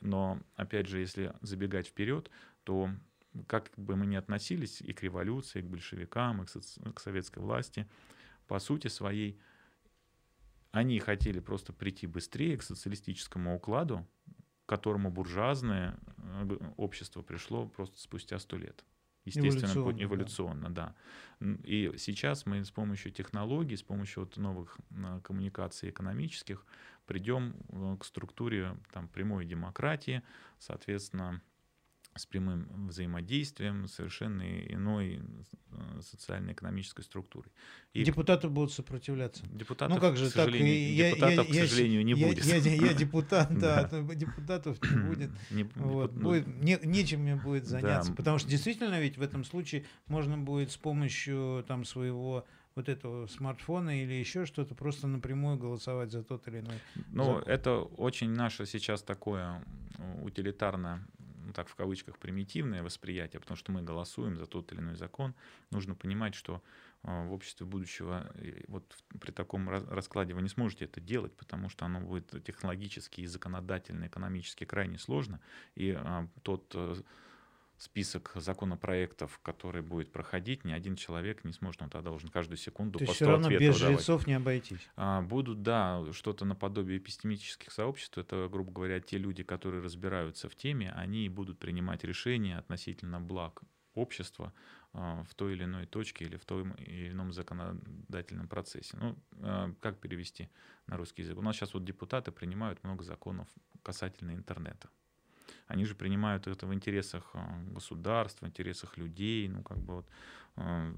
[0.00, 2.30] Но, опять же, если забегать вперед,
[2.62, 2.88] то
[3.48, 7.00] как бы мы ни относились и к революции, и к большевикам, и к, соци- к
[7.00, 7.88] советской власти,
[8.46, 9.40] по сути своей
[10.70, 14.06] они хотели просто прийти быстрее к социалистическому укладу,
[14.64, 18.84] к которому буржуазное э, общество пришло просто спустя сто лет.
[19.24, 20.94] Естественно, эволюционно, эволюционно да.
[21.40, 21.56] да.
[21.64, 24.76] И сейчас мы с помощью технологий, с помощью вот новых
[25.22, 26.66] коммуникаций экономических
[27.06, 30.22] придем э, к структуре там, прямой демократии,
[30.58, 31.40] соответственно,
[32.16, 35.20] с прямым взаимодействием совершенно иной
[35.70, 37.50] э, социально-экономической структурой.
[37.92, 39.44] И депутаты будут сопротивляться.
[39.46, 40.50] Депутатов, ну как же к так?
[40.50, 42.44] Я, депутатов, я, к сожалению, не я, будет.
[42.44, 45.30] Я, я, я депутат, да, депутатов не будет.
[45.50, 48.16] Не, вот, ну, будет не, нечем мне будет заняться, да.
[48.16, 53.26] потому что действительно ведь в этом случае можно будет с помощью там своего вот этого
[53.26, 56.76] смартфона или еще что-то, просто напрямую голосовать за тот или иной.
[57.12, 59.64] Ну, это очень наше сейчас такое
[60.22, 61.06] утилитарное
[61.54, 65.34] так в кавычках, примитивное восприятие, потому что мы голосуем за тот или иной закон,
[65.70, 66.62] нужно понимать, что
[67.02, 68.30] а, в обществе будущего
[68.68, 68.84] вот
[69.20, 74.06] при таком раскладе вы не сможете это делать, потому что оно будет технологически и законодательно,
[74.06, 75.40] экономически крайне сложно,
[75.74, 76.96] и а, тот э,
[77.78, 82.98] список законопроектов, который будет проходить, ни один человек не сможет, он тогда должен каждую секунду
[82.98, 84.88] То по 100 все равно без жрецов не обойтись.
[84.96, 90.54] А, будут, да, что-то наподобие эпистемических сообществ, это, грубо говоря, те люди, которые разбираются в
[90.54, 93.62] теме, они будут принимать решения относительно благ
[93.94, 94.52] общества
[94.92, 98.96] а, в той или иной точке или в том или ином законодательном процессе.
[98.96, 100.48] Ну, а, как перевести
[100.86, 101.38] на русский язык?
[101.38, 103.48] У нас сейчас вот депутаты принимают много законов
[103.82, 104.88] касательно интернета
[105.66, 107.38] они же принимают это в интересах э,
[107.72, 110.06] государства, в интересах людей, ну как бы вот
[110.56, 110.94] э,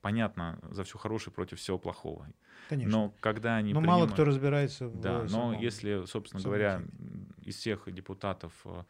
[0.00, 2.28] понятно, за все хорошее против всего плохого.
[2.68, 2.90] Конечно.
[2.90, 4.02] Но когда они Но принимают...
[4.02, 6.82] мало кто разбирается в Да, но если, собственно говоря,
[7.42, 8.84] из всех депутатов, э,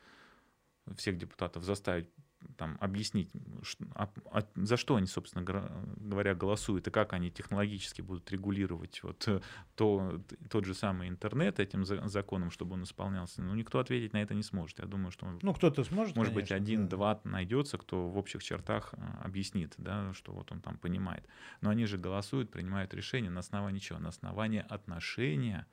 [0.97, 2.09] всех депутатов заставить
[2.57, 3.31] там, объяснить,
[3.63, 9.03] что, а, а, за что они, собственно говоря, голосуют и как они технологически будут регулировать
[9.03, 9.41] вот э,
[9.75, 14.35] то, тот же самый интернет этим законом, чтобы он исполнялся, ну, никто ответить на это
[14.35, 14.79] не сможет.
[14.79, 15.27] Я думаю, что...
[15.43, 17.31] Ну, кто-то сможет, Может конечно, быть, один-два да.
[17.31, 21.27] найдется, кто в общих чертах э, объяснит, да, что вот он там понимает.
[21.61, 23.99] Но они же голосуют, принимают решения на основании чего?
[23.99, 25.67] На основании отношения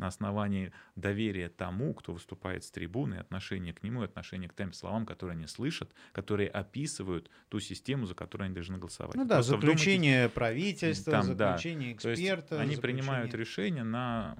[0.00, 5.06] на основании доверия тому, кто выступает с трибуны, отношения к нему, отношения к тем словам,
[5.06, 9.14] которые они слышат, которые описывают ту систему, за которую они должны голосовать.
[9.14, 12.12] Ну да, Просто заключение вдумайтесь, правительства, там, заключение да.
[12.12, 12.60] эксперта.
[12.60, 14.36] они принимают решения на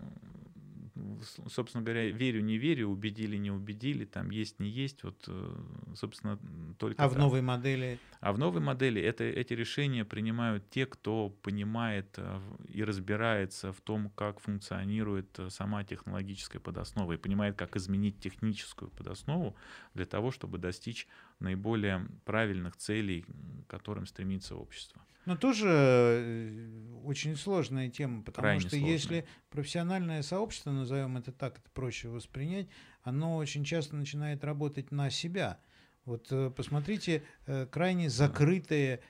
[1.49, 5.57] собственно говоря, верю, не верю, убедили, не убедили, там есть, не есть, вот, э,
[5.95, 6.39] собственно,
[6.79, 7.17] только А так.
[7.17, 7.99] в новой модели?
[8.21, 13.81] А в новой модели это, эти решения принимают те, кто понимает э, и разбирается в
[13.81, 19.57] том, как функционирует э, сама технологическая подоснова и понимает, как изменить техническую подоснову
[19.95, 21.07] для того, чтобы достичь
[21.41, 23.25] наиболее правильных целей,
[23.67, 25.03] к которым стремится общество.
[25.27, 28.91] Но тоже э, очень сложная тема, потому Крайне что сложная.
[28.91, 32.69] если профессиональное сообщество, назовем это так, это проще воспринять,
[33.03, 35.61] оно очень часто начинает работать на себя.
[36.05, 39.01] Вот э, посмотрите, э, крайне закрытые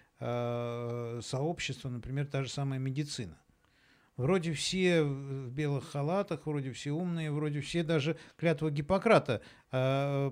[1.23, 3.41] сообщества, например, та же самая медицина.
[4.21, 9.41] Вроде все в белых халатах, вроде все умные, вроде все даже клятву Гиппократа
[9.73, 10.31] э,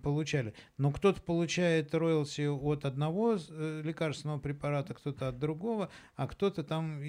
[0.00, 0.54] получали.
[0.78, 7.02] Но кто-то получает роялти от одного э, лекарственного препарата, кто-то от другого, а кто-то там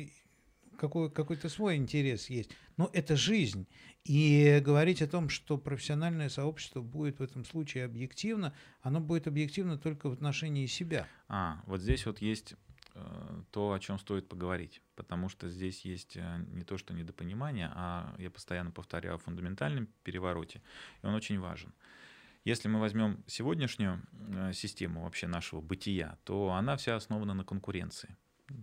[0.76, 2.50] какой, какой-то свой интерес есть.
[2.78, 3.68] Но это жизнь.
[4.04, 9.78] И говорить о том, что профессиональное сообщество будет в этом случае объективно, оно будет объективно
[9.78, 11.06] только в отношении себя.
[11.28, 12.56] А, вот здесь вот есть
[13.52, 14.82] то, о чем стоит поговорить.
[14.96, 19.88] Потому что здесь есть э, не то, что недопонимание, а я постоянно повторяю о фундаментальном
[20.04, 20.62] перевороте,
[21.02, 21.74] и он очень важен.
[22.44, 28.18] Если мы возьмем сегодняшнюю э, систему вообще нашего бытия, то она вся основана на конкуренции.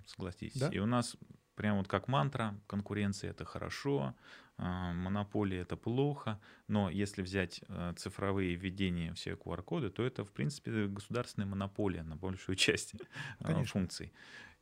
[0.07, 0.61] Согласитесь.
[0.61, 0.69] Да?
[0.69, 1.17] И у нас
[1.55, 4.15] прям вот как мантра, конкуренция это хорошо,
[4.59, 10.87] монополия это плохо, но если взять э, цифровые введения все QR-коды, то это, в принципе,
[10.87, 12.99] государственная монополия на большую часть э,
[13.45, 13.73] Конечно.
[13.73, 14.13] функций.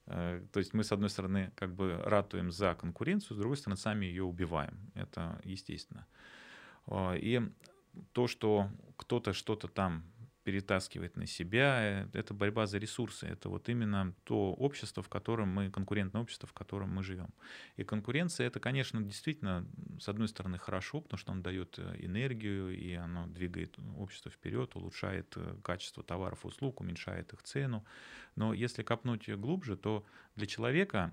[0.06, 3.76] Э, то есть мы, с одной стороны, как бы ратуем за конкуренцию, с другой стороны,
[3.76, 4.78] сами ее убиваем.
[4.94, 6.06] Это естественно.
[7.16, 7.40] И
[8.12, 10.04] то, что кто-то что-то там
[10.46, 12.04] перетаскивает на себя.
[12.04, 13.26] Э, это борьба за ресурсы.
[13.26, 17.30] Это вот именно то общество, в котором мы, конкурентное общество, в котором мы живем.
[17.74, 19.66] И конкуренция, это, конечно, действительно,
[19.98, 24.76] с одной стороны, хорошо, потому что он дает э, энергию, и оно двигает общество вперед,
[24.76, 27.84] улучшает э, качество товаров и услуг, уменьшает их цену.
[28.36, 31.12] Но если копнуть глубже, то для человека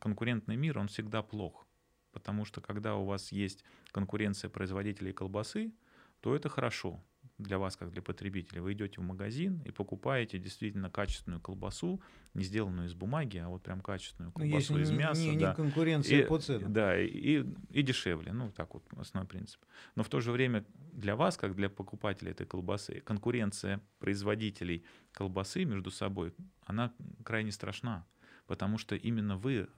[0.00, 1.66] конкурентный мир, он всегда плох.
[2.12, 5.72] Потому что когда у вас есть конкуренция производителей колбасы,
[6.20, 7.02] то это хорошо
[7.38, 8.60] для вас, как для потребителя.
[8.60, 12.00] Вы идете в магазин и покупаете действительно качественную колбасу,
[12.34, 15.20] не сделанную из бумаги, а вот прям качественную ну, колбасу ну, из мяса.
[15.20, 15.50] Не, да.
[15.50, 16.72] не конкуренция и, по ценам.
[16.72, 18.32] Да, и, и дешевле.
[18.32, 19.60] Ну, так вот, основной принцип.
[19.94, 25.64] Но в то же время для вас, как для покупателя этой колбасы, конкуренция производителей колбасы
[25.64, 26.34] между собой,
[26.66, 26.92] она
[27.24, 28.04] крайне страшна.
[28.46, 29.68] Потому что именно вы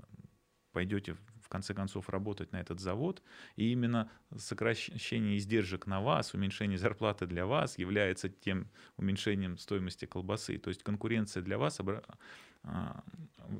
[0.72, 1.16] пойдете
[1.50, 3.22] конце концов работать на этот завод.
[3.56, 10.56] И именно сокращение издержек на вас, уменьшение зарплаты для вас является тем уменьшением стоимости колбасы.
[10.58, 11.80] То есть конкуренция для вас
[12.62, 13.02] а,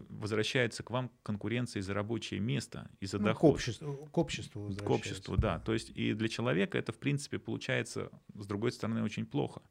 [0.09, 3.53] возвращается к вам конкуренция за рабочее место и за ну, доход.
[3.53, 5.59] К обществу, к обществу К обществу, да.
[5.59, 9.63] То есть и для человека это, в принципе, получается, с другой стороны, очень плохо.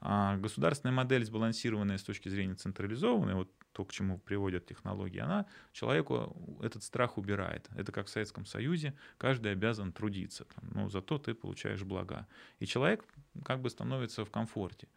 [0.00, 5.46] А государственная модель сбалансированная с точки зрения централизованной, вот то, к чему приводят технологии, она
[5.72, 7.68] человеку этот страх убирает.
[7.76, 12.26] Это как в Советском Союзе, каждый обязан трудиться, там, но зато ты получаешь блага.
[12.60, 13.04] И человек
[13.44, 14.88] как бы становится в комфорте.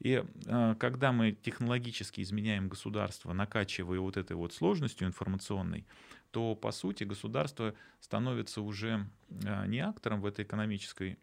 [0.00, 5.86] И э, когда мы технологически изменяем государство, накачивая вот этой вот сложностью информационной,
[6.30, 11.18] то по сути государство становится уже э, не актором в этой экономической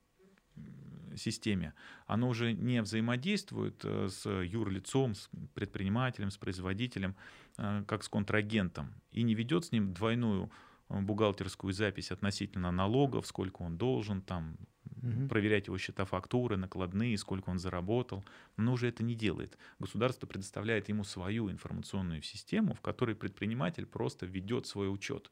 [1.16, 1.74] системе,
[2.07, 7.16] оно уже не взаимодействует э, с юрлицом, с предпринимателем, с производителем,
[7.57, 10.51] э, как с контрагентом, и не ведет с ним двойную
[10.89, 14.57] э, бухгалтерскую запись относительно налогов, сколько он должен, там,
[15.01, 15.28] угу.
[15.28, 18.24] проверять его счета фактуры, накладные, сколько он заработал.
[18.57, 19.57] Но уже это не делает.
[19.80, 25.32] Государство предоставляет ему свою информационную систему, в которой предприниматель просто ведет свой учет.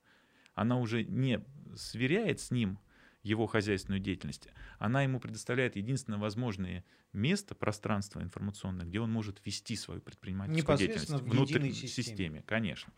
[0.55, 1.43] Она уже не
[1.75, 2.77] сверяет с ним
[3.23, 4.47] его хозяйственную деятельность,
[4.79, 11.09] она ему предоставляет единственное возможное место, пространство информационное, где он может вести свою предпринимательскую деятельность
[11.09, 11.87] внутри системе.
[11.87, 12.93] системе, конечно.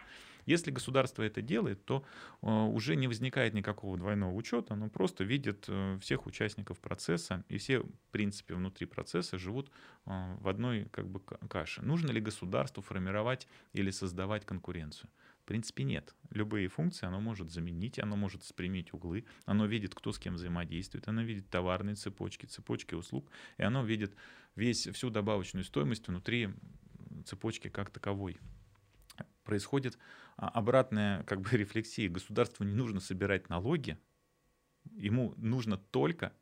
[0.45, 2.05] Если государство это делает, то
[2.41, 7.57] э, уже не возникает никакого двойного учета, оно просто видит э, всех участников процесса, и
[7.57, 9.71] все, в принципе, внутри процесса живут
[10.05, 11.19] э, в одной как бы
[11.49, 11.81] каше.
[11.81, 15.09] Нужно ли государству формировать или создавать конкуренцию?
[15.45, 16.15] В принципе, нет.
[16.31, 21.07] Любые функции оно может заменить, оно может спрямить углы, оно видит, кто с кем взаимодействует,
[21.07, 24.15] оно видит товарные цепочки, цепочки услуг, и оно видит
[24.55, 26.49] весь, всю добавочную стоимость внутри
[27.25, 28.39] цепочки как таковой.
[29.43, 29.99] Происходит
[30.35, 32.09] а, обратная как бы рефлексия.
[32.09, 33.99] Государству не нужно собирать налоги,
[34.95, 36.33] ему нужно только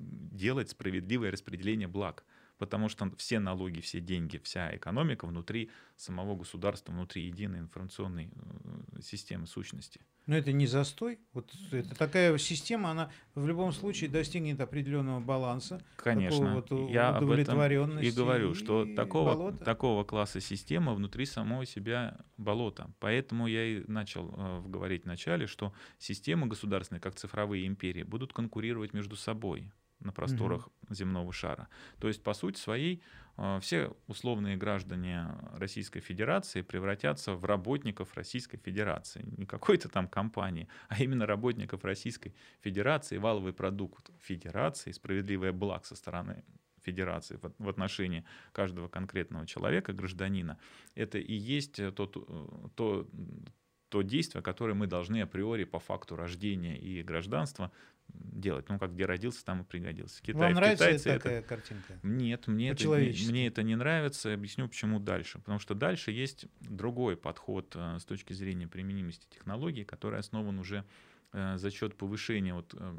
[0.00, 2.24] делать справедливое распределение благ
[2.60, 9.00] потому что все налоги, все деньги, вся экономика внутри самого государства, внутри единой информационной э,
[9.00, 10.02] системы сущности.
[10.26, 11.18] Но это не застой.
[11.32, 15.82] Вот это такая система, она в любом случае достигнет определенного баланса.
[15.96, 16.54] Конечно.
[16.54, 22.18] Вот Я об этом и говорю, что и такого, такого класса система внутри самого себя
[22.36, 22.90] болота.
[23.00, 28.34] Поэтому я и начал э, говорить в начале, что системы государственные, как цифровые империи, будут
[28.34, 30.94] конкурировать между собой на просторах угу.
[30.94, 31.68] земного шара.
[31.98, 33.02] То есть, по сути своей,
[33.36, 39.24] а, все условные граждане Российской Федерации превратятся в работников Российской Федерации.
[39.38, 45.96] Не какой-то там компании, а именно работников Российской Федерации, валовый продукт Федерации, справедливое благ со
[45.96, 46.44] стороны
[46.82, 50.58] Федерации в отношении каждого конкретного человека, гражданина,
[50.94, 53.08] это и есть тот, э, то,
[53.88, 57.72] то действие, которое мы должны априори по факту рождения и гражданства
[58.14, 58.68] делать.
[58.68, 60.22] Ну, как где родился, там и пригодился.
[60.22, 61.48] Китай, Вам нравится Китайцы такая это...
[61.48, 61.98] картинка?
[62.02, 64.32] Нет, мне это, мне это не нравится.
[64.32, 65.38] Объясню, почему дальше.
[65.38, 70.84] Потому что дальше есть другой подход э, с точки зрения применимости технологий, который основан уже
[71.32, 72.96] э, за счет повышения вот, э,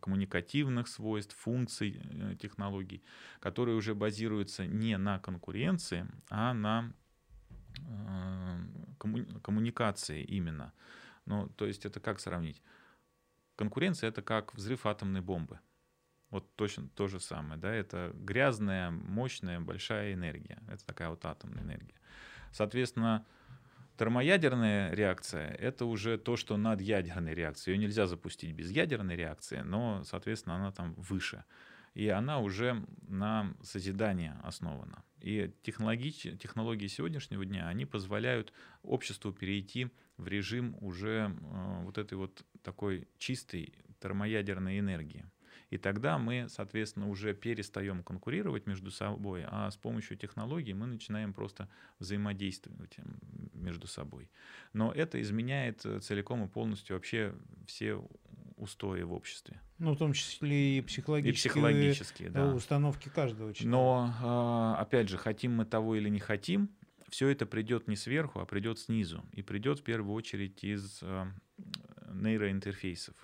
[0.00, 2.00] коммуникативных свойств, функций
[2.40, 3.02] технологий,
[3.40, 6.92] которые уже базируются не на конкуренции, а на
[9.42, 10.72] коммуникации именно.
[11.26, 12.62] Ну, то есть это как сравнить?
[13.56, 15.60] Конкуренция— это как взрыв атомной бомбы.
[16.30, 20.58] Вот точно то же самое, да, это грязная, мощная, большая энергия.
[20.68, 21.94] Это такая вот атомная энергия.
[22.50, 23.24] Соответственно,
[23.96, 27.76] термоядерная реакция— это уже то, что над ядерной реакцией.
[27.76, 31.44] Ее нельзя запустить без ядерной реакции, но, соответственно, она там выше.
[31.94, 35.04] И она уже на созидание основана.
[35.20, 38.52] И технологии, технологии сегодняшнего дня, они позволяют
[38.82, 45.24] обществу перейти в режим уже э, вот этой вот такой чистой термоядерной энергии.
[45.70, 51.32] И тогда мы, соответственно, уже перестаем конкурировать между собой, а с помощью технологий мы начинаем
[51.32, 52.96] просто взаимодействовать
[53.52, 54.30] между собой.
[54.72, 57.34] Но это изменяет э, целиком и полностью вообще
[57.66, 58.00] все
[58.56, 59.60] устои в обществе.
[59.78, 62.54] Ну, в том числе и психологические, и психологические да.
[62.54, 63.68] установки каждого человека.
[63.68, 66.70] Но, а, опять же, хотим мы того или не хотим,
[67.08, 69.24] все это придет не сверху, а придет снизу.
[69.32, 71.26] И придет в первую очередь из э,
[72.14, 73.14] нейроинтерфейсов.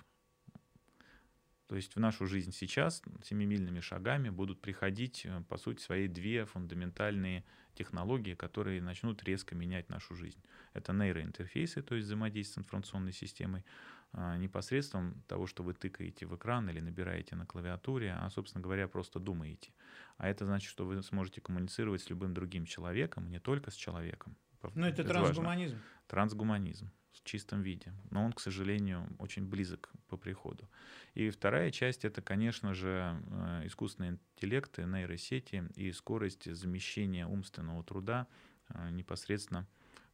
[1.67, 6.45] То есть в нашу жизнь сейчас семимильными шагами будут приходить, э, по сути, свои две
[6.45, 10.43] фундаментальные технологии, которые начнут резко менять нашу жизнь.
[10.73, 13.63] Это нейроинтерфейсы, то есть взаимодействие с информационной системой,
[14.11, 18.89] а, непосредством того, что вы тыкаете в экран или набираете на клавиатуре, а, собственно говоря,
[18.89, 19.71] просто думаете.
[20.17, 24.35] А это значит, что вы сможете коммуницировать с любым другим человеком, не только с человеком.
[24.75, 25.75] Ну, это, это трансгуманизм.
[25.75, 25.89] Важно.
[26.07, 27.93] Трансгуманизм в чистом виде.
[28.09, 30.69] Но он, к сожалению, очень близок по приходу.
[31.13, 38.27] И вторая часть— это, конечно же, э, искусственный интеллект, нейросети и скорость замещения умственного труда
[38.69, 39.67] э, непосредственно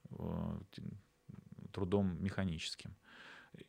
[0.09, 0.59] э,
[1.71, 2.95] трудом механическим.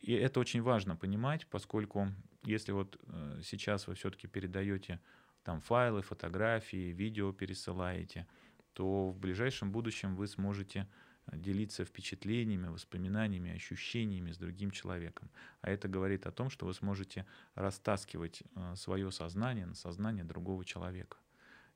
[0.01, 2.09] И это очень важно понимать, поскольку
[2.43, 2.99] если вот
[3.43, 4.99] сейчас вы все-таки передаете
[5.43, 8.27] там файлы, фотографии, видео пересылаете,
[8.73, 10.87] то в ближайшем будущем вы сможете
[11.33, 15.29] делиться впечатлениями, воспоминаниями, ощущениями с другим человеком.
[15.61, 17.25] А это говорит о том, что вы сможете
[17.55, 21.17] растаскивать э, свое сознание на сознание другого человека.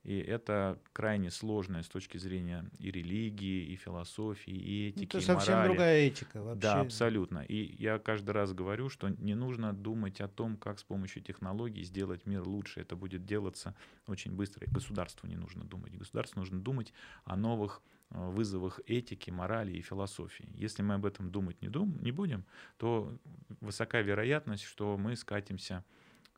[0.04, 5.18] И это крайне сложное с точки зрения и религии, и философии, и ну, этики, это
[5.20, 5.70] и совсем морали.
[5.70, 6.62] другая этика вообще.
[6.62, 7.39] Да, абсолютно.
[7.39, 11.84] И я каждый раз говорю, что не нужно думать о том, как с помощью технологий
[11.84, 12.82] сделать мир лучше.
[12.82, 13.76] Это будет делаться
[14.08, 14.66] очень быстро.
[14.66, 15.97] И государству не нужно думать.
[15.97, 16.91] Государству нужно думать
[17.24, 17.82] о новых
[18.14, 20.47] вызовах этики, морали и философии.
[20.53, 22.45] Если мы об этом думать не, дум, не будем,
[22.78, 23.18] то
[23.59, 25.84] высока вероятность, что мы скатимся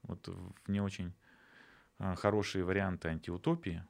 [0.03, 1.13] вот в не очень
[1.97, 3.83] а, хорошие варианты антиутопии,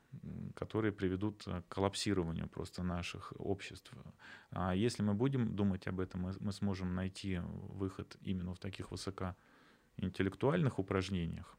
[0.56, 3.92] которые приведут к коллапсированию просто наших обществ.
[4.52, 8.92] А если мы будем думать об этом, мы, мы сможем найти выход именно в таких
[8.92, 9.36] высоко
[9.98, 11.58] интеллектуальных упражнениях,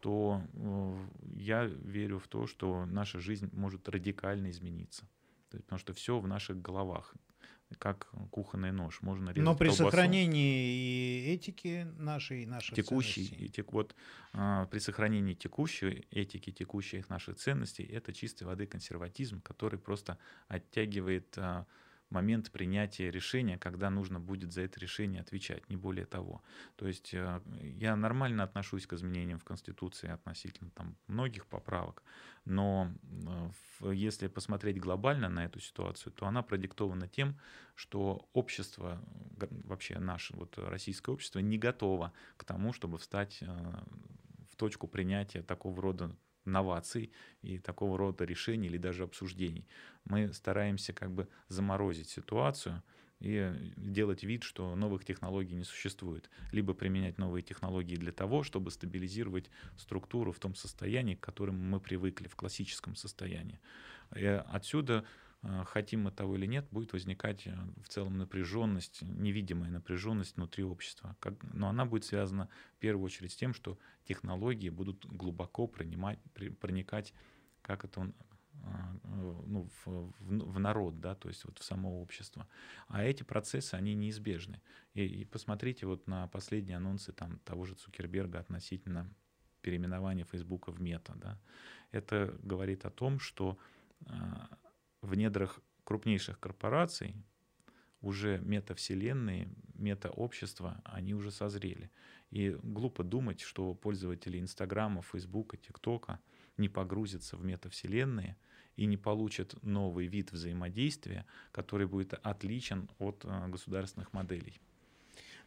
[0.00, 1.06] то э,
[1.36, 5.06] я верю в то, что наша жизнь может радикально измениться.
[5.58, 7.14] Потому что все в наших головах
[7.78, 9.00] как кухонный нож.
[9.02, 9.84] Можно резать Но при колбасу.
[9.84, 13.44] сохранении и этики нашей, наших текущей, ценностей.
[13.44, 13.94] и тек, вот,
[14.32, 21.32] а, при сохранении текущей этики, текущих наших ценностей, это чистой воды консерватизм, который просто оттягивает
[21.38, 21.66] а,
[22.10, 26.42] момент принятия решения, когда нужно будет за это решение отвечать, не более того.
[26.76, 27.40] То есть э,
[27.78, 32.02] я нормально отношусь к изменениям в Конституции относительно там, многих поправок,
[32.44, 32.92] но
[33.80, 37.38] э, если посмотреть глобально на эту ситуацию, то она продиктована тем,
[37.74, 39.00] что общество,
[39.64, 43.46] вообще наше вот российское общество не готово к тому, чтобы встать э,
[44.50, 47.12] в точку принятия такого рода новаций
[47.42, 49.66] и такого рода решений или даже обсуждений.
[50.04, 52.82] Мы стараемся как бы заморозить ситуацию
[53.20, 56.30] и делать вид, что новых технологий не существует.
[56.52, 61.80] Либо применять новые технологии для того, чтобы стабилизировать структуру в том состоянии, к которому мы
[61.80, 63.60] привыкли, в классическом состоянии.
[64.16, 65.04] И отсюда Э,
[65.66, 71.16] хотим мы того или нет, будет возникать э, в целом напряженность, невидимая напряженность внутри общества.
[71.18, 76.18] Как, но она будет связана в первую очередь с тем, что технологии будут глубоко принимать,
[76.60, 77.14] проникать,
[77.62, 78.14] как это он,
[78.52, 78.98] э,
[79.46, 82.46] ну, в, в, в народ, да, то есть вот в само общество.
[82.88, 84.60] А эти процессы, они неизбежны.
[84.92, 89.10] И, и посмотрите вот на последние анонсы там, того же Цукерберга относительно
[89.62, 91.14] переименования Фейсбука в Мета.
[91.16, 91.38] Да.
[91.92, 93.58] Это говорит о том, что
[95.02, 97.14] в недрах крупнейших корпораций
[98.00, 101.90] уже метавселенные, метаобщества, они уже созрели.
[102.30, 106.20] И глупо думать, что пользователи Инстаграма, Фейсбука, ТикТока
[106.56, 108.36] не погрузятся в метавселенные
[108.76, 114.60] и не получат новый вид взаимодействия, который будет отличен от э, государственных моделей.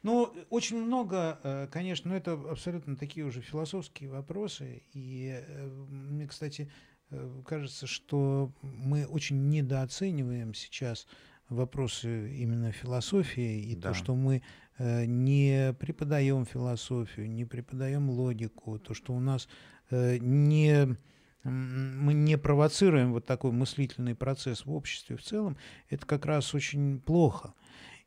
[0.03, 4.83] Ну, очень много, э, конечно, но это абсолютно такие уже философские вопросы.
[4.91, 6.69] И э, мне, кстати,
[7.45, 11.07] кажется, что мы очень недооцениваем сейчас
[11.49, 13.89] вопросы именно философии и да.
[13.89, 14.41] то, что мы
[14.77, 19.47] э, не преподаем философию, не преподаем логику, то, что у нас
[19.89, 20.97] э, не
[21.43, 25.57] мы не провоцируем вот такой мыслительный процесс в обществе в целом,
[25.89, 27.53] это как раз очень плохо.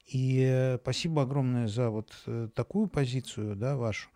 [0.07, 2.15] И спасибо огромное за вот
[2.55, 4.09] такую позицию, да, вашу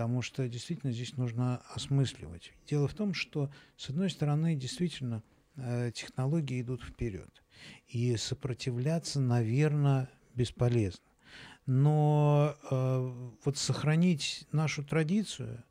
[0.00, 2.54] потому что действительно здесь нужно осмысливать.
[2.66, 5.22] Дело в том, что, с одной стороны, действительно
[5.56, 7.28] э, технологии идут вперед,
[7.86, 11.04] и сопротивляться, наверное, бесполезно.
[11.66, 15.62] Но э, вот сохранить нашу традицию,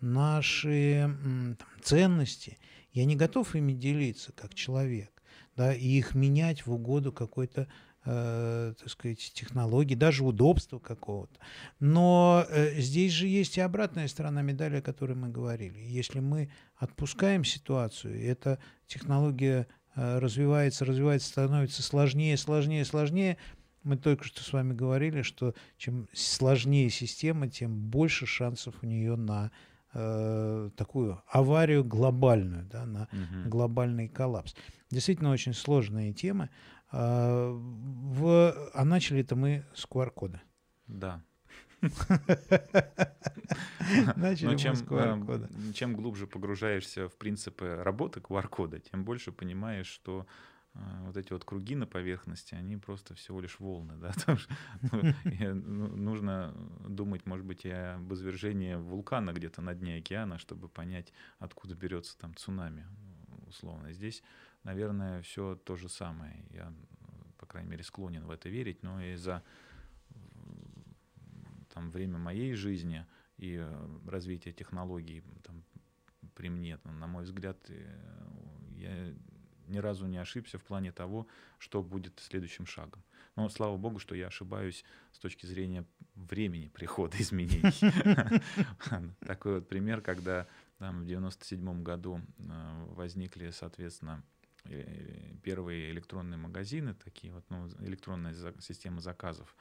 [0.00, 2.58] наши там, ценности,
[2.92, 5.10] я не готов ими делиться как человек,
[5.56, 7.66] да, и их менять в угоду какой-то
[8.04, 11.38] э, так сказать, технологий, даже удобства какого-то.
[11.80, 15.78] Но э, здесь же есть и обратная сторона медали, о которой мы говорили.
[15.78, 23.38] Если мы отпускаем ситуацию, и эта технология э, развивается, развивается, становится сложнее, сложнее, сложнее,
[23.82, 29.16] мы только что с вами говорили, что чем сложнее система, тем больше шансов у нее
[29.16, 29.50] на
[29.94, 33.48] э, такую аварию глобальную, да, на угу.
[33.48, 34.54] глобальный коллапс.
[34.90, 36.50] Действительно очень сложные темы.
[36.92, 38.70] А, в...
[38.74, 40.40] а начали это мы с QR-кода.
[40.86, 41.22] Да.
[44.16, 45.48] Начали чем, с QR-кода.
[45.74, 50.26] Чем глубже погружаешься в принципы работы QR-кода, тем больше понимаешь, что
[50.74, 54.12] а, вот эти вот круги на поверхности, они просто всего лишь волны, да,
[54.92, 55.00] ну,
[55.54, 56.54] ну, нужно
[56.88, 62.16] думать, может быть, и об извержении вулкана где-то на дне океана, чтобы понять, откуда берется
[62.18, 62.86] там цунами,
[63.48, 63.92] условно.
[63.92, 64.22] Здесь
[64.64, 66.44] наверное, все то же самое.
[66.50, 66.72] Я,
[67.38, 69.42] по крайней мере, склонен в это верить, но из-за
[71.72, 73.06] там, время моей жизни
[73.38, 75.64] и э, развития технологий там,
[76.34, 77.96] при мне, на мой взгляд, э,
[78.76, 79.14] я
[79.68, 81.26] ни разу не ошибся в плане того,
[81.58, 83.02] что будет следующим шагом.
[83.36, 87.72] Но слава богу, что я ошибаюсь с точки зрения времени прихода изменений.
[89.26, 90.46] Такой вот пример, когда
[90.78, 94.22] там, в 97 году э, возникли, соответственно,
[95.42, 99.56] первые электронные магазины, такие вот, ну, электронная система заказов.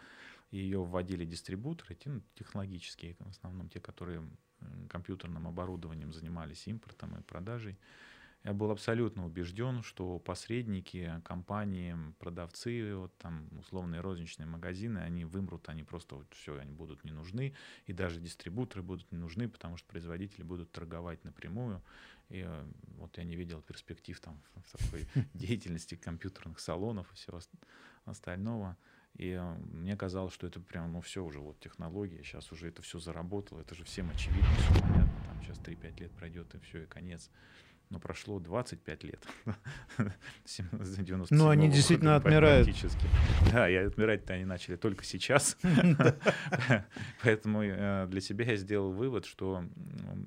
[0.52, 4.28] Ее вводили дистрибуторы, те, ну, технологические, в основном те, которые
[4.90, 7.78] компьютерным оборудованием занимались импортом и продажей.
[8.44, 15.70] Я был абсолютно убежден, что посредники, компании, продавцы, вот там условные розничные магазины, они вымрут,
[15.70, 17.54] они просто вот все, они будут не нужны,
[17.86, 21.84] и даже дистрибуторы будут не нужны, потому что производители будут торговать напрямую.
[22.30, 22.66] И э,
[22.98, 27.40] вот я не видел перспектив там в такой деятельности компьютерных салонов и всего
[28.06, 28.76] остального.
[29.18, 32.82] И э, мне казалось, что это прям, ну все уже, вот технология, сейчас уже это
[32.82, 36.84] все заработало, это же всем очевидно, все понятно, там сейчас 3-5 лет пройдет, и все,
[36.84, 37.30] и конец
[37.92, 39.28] но прошло 25 лет.
[41.30, 42.68] Ну, они действительно отмирают.
[43.52, 45.58] Да, и отмирать-то они начали только сейчас.
[47.24, 49.64] Поэтому э, для себя я сделал вывод, что,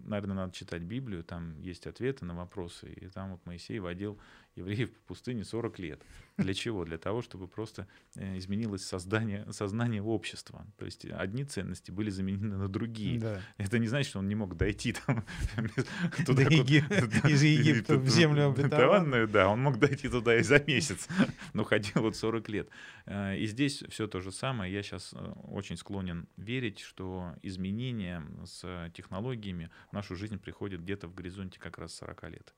[0.05, 4.19] наверное, надо читать Библию, там есть ответы на вопросы, и там вот Моисей водил
[4.57, 6.03] евреев по пустыне 40 лет.
[6.37, 6.85] Для чего?
[6.85, 7.87] Для того, чтобы просто
[8.17, 10.67] э, изменилось создание, сознание общества.
[10.79, 13.21] То есть одни ценности были заменены на другие.
[13.21, 13.41] Да.
[13.57, 15.25] Это не значит, что он не мог дойти там
[16.27, 19.29] туда, из Египта в землю обетованную.
[19.29, 21.09] Да, он мог дойти туда и за месяц,
[21.53, 22.69] но ходил вот 40 лет.
[23.07, 24.73] Э, и здесь все то же самое.
[24.73, 31.07] Я сейчас э, очень склонен верить, что изменения с технологиями в нашу жизнь приходят где-то
[31.07, 32.55] в горизонте как раз 40 лет.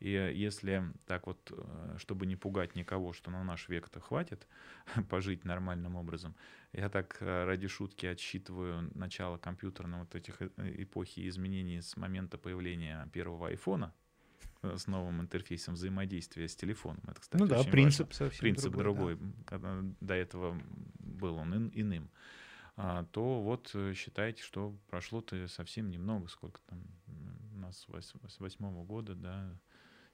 [0.00, 4.48] И если так вот, э, чтобы не пугать никого, что на наш век-то хватит
[5.10, 6.34] пожить нормальным образом,
[6.72, 12.38] я так э, ради шутки отсчитываю начало компьютерного вот этих э, эпохи изменений с момента
[12.38, 13.94] появления первого айфона,
[14.62, 17.02] с новым интерфейсом взаимодействия с телефоном.
[17.06, 18.26] Это, кстати, ну да, принцип важно.
[18.26, 19.16] совсем принцип другой.
[19.16, 19.34] другой.
[19.50, 19.84] Да.
[20.00, 20.58] До этого
[20.98, 22.10] был он иным.
[22.76, 26.82] А, то вот считайте, что прошло-то совсем немного, сколько там
[27.54, 27.86] у нас
[28.28, 29.54] с восьмого года, да,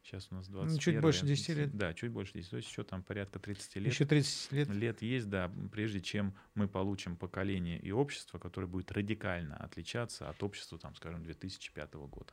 [0.06, 1.76] Сейчас у нас 20 ну, Чуть больше 10 лет.
[1.76, 2.50] Да, чуть больше 10.
[2.50, 3.92] То есть еще там порядка 30 лет.
[3.92, 4.68] Еще 30 лет.
[4.68, 10.40] Лет есть, да, прежде чем мы получим поколение и общество, которое будет радикально отличаться от
[10.44, 12.32] общества, там, скажем, 2005 года.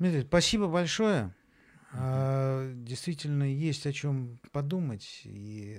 [0.00, 1.32] Дмитрий, спасибо большое.
[1.92, 5.20] А, действительно, есть о чем подумать.
[5.22, 5.78] И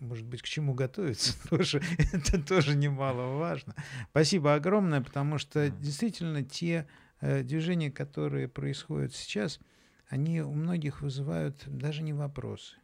[0.00, 3.76] может быть, к чему готовиться, тоже, это тоже немаловажно.
[4.10, 6.88] Спасибо огромное, потому что действительно те
[7.20, 9.60] движения, которые происходят сейчас,
[10.08, 12.76] они у многих вызывают даже не вопросы.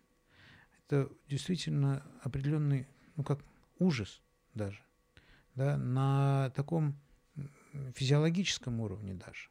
[0.87, 3.41] Это действительно определенный, ну как
[3.78, 4.20] ужас
[4.55, 4.80] даже,
[5.55, 6.99] да, на таком
[7.95, 9.49] физиологическом уровне даже.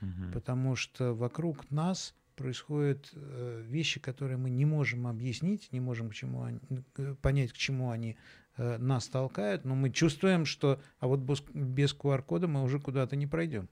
[0.00, 0.32] Угу.
[0.32, 6.14] Потому что вокруг нас происходят э, вещи, которые мы не можем объяснить, не можем к
[6.14, 6.60] чему они,
[6.96, 8.16] э, понять, к чему они
[8.56, 13.26] э, нас толкают, но мы чувствуем, что а вот без QR-кода мы уже куда-то не
[13.26, 13.68] пройдем.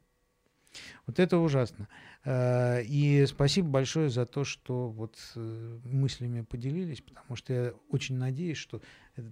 [1.07, 1.89] Вот это ужасно.
[2.25, 8.17] Э, и спасибо большое за то, что вот э, мыслями поделились, потому что я очень
[8.17, 8.81] надеюсь, что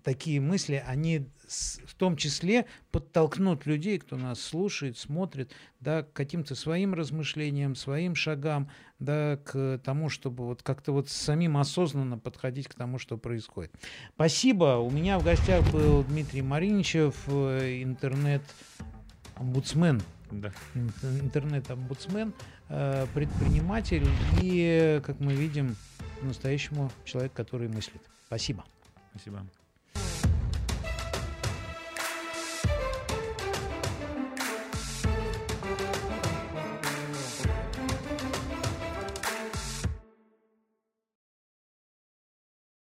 [0.03, 1.29] такие мысли, они
[1.85, 8.15] в том числе подтолкнут людей, кто нас слушает, смотрит, да, к каким-то своим размышлениям, своим
[8.15, 13.73] шагам, да, к тому, чтобы вот как-то вот самим осознанно подходить к тому, что происходит.
[14.15, 14.79] Спасибо.
[14.79, 20.53] У меня в гостях был Дмитрий Мариничев, э, интернет-омбудсмен да.
[20.75, 22.33] интернет-омбудсмен,
[22.69, 24.07] э, предприниматель
[24.43, 25.77] и, как мы видим,
[26.21, 28.03] по-настоящему человек, который мыслит.
[28.27, 28.65] Спасибо.
[29.13, 29.47] Спасибо.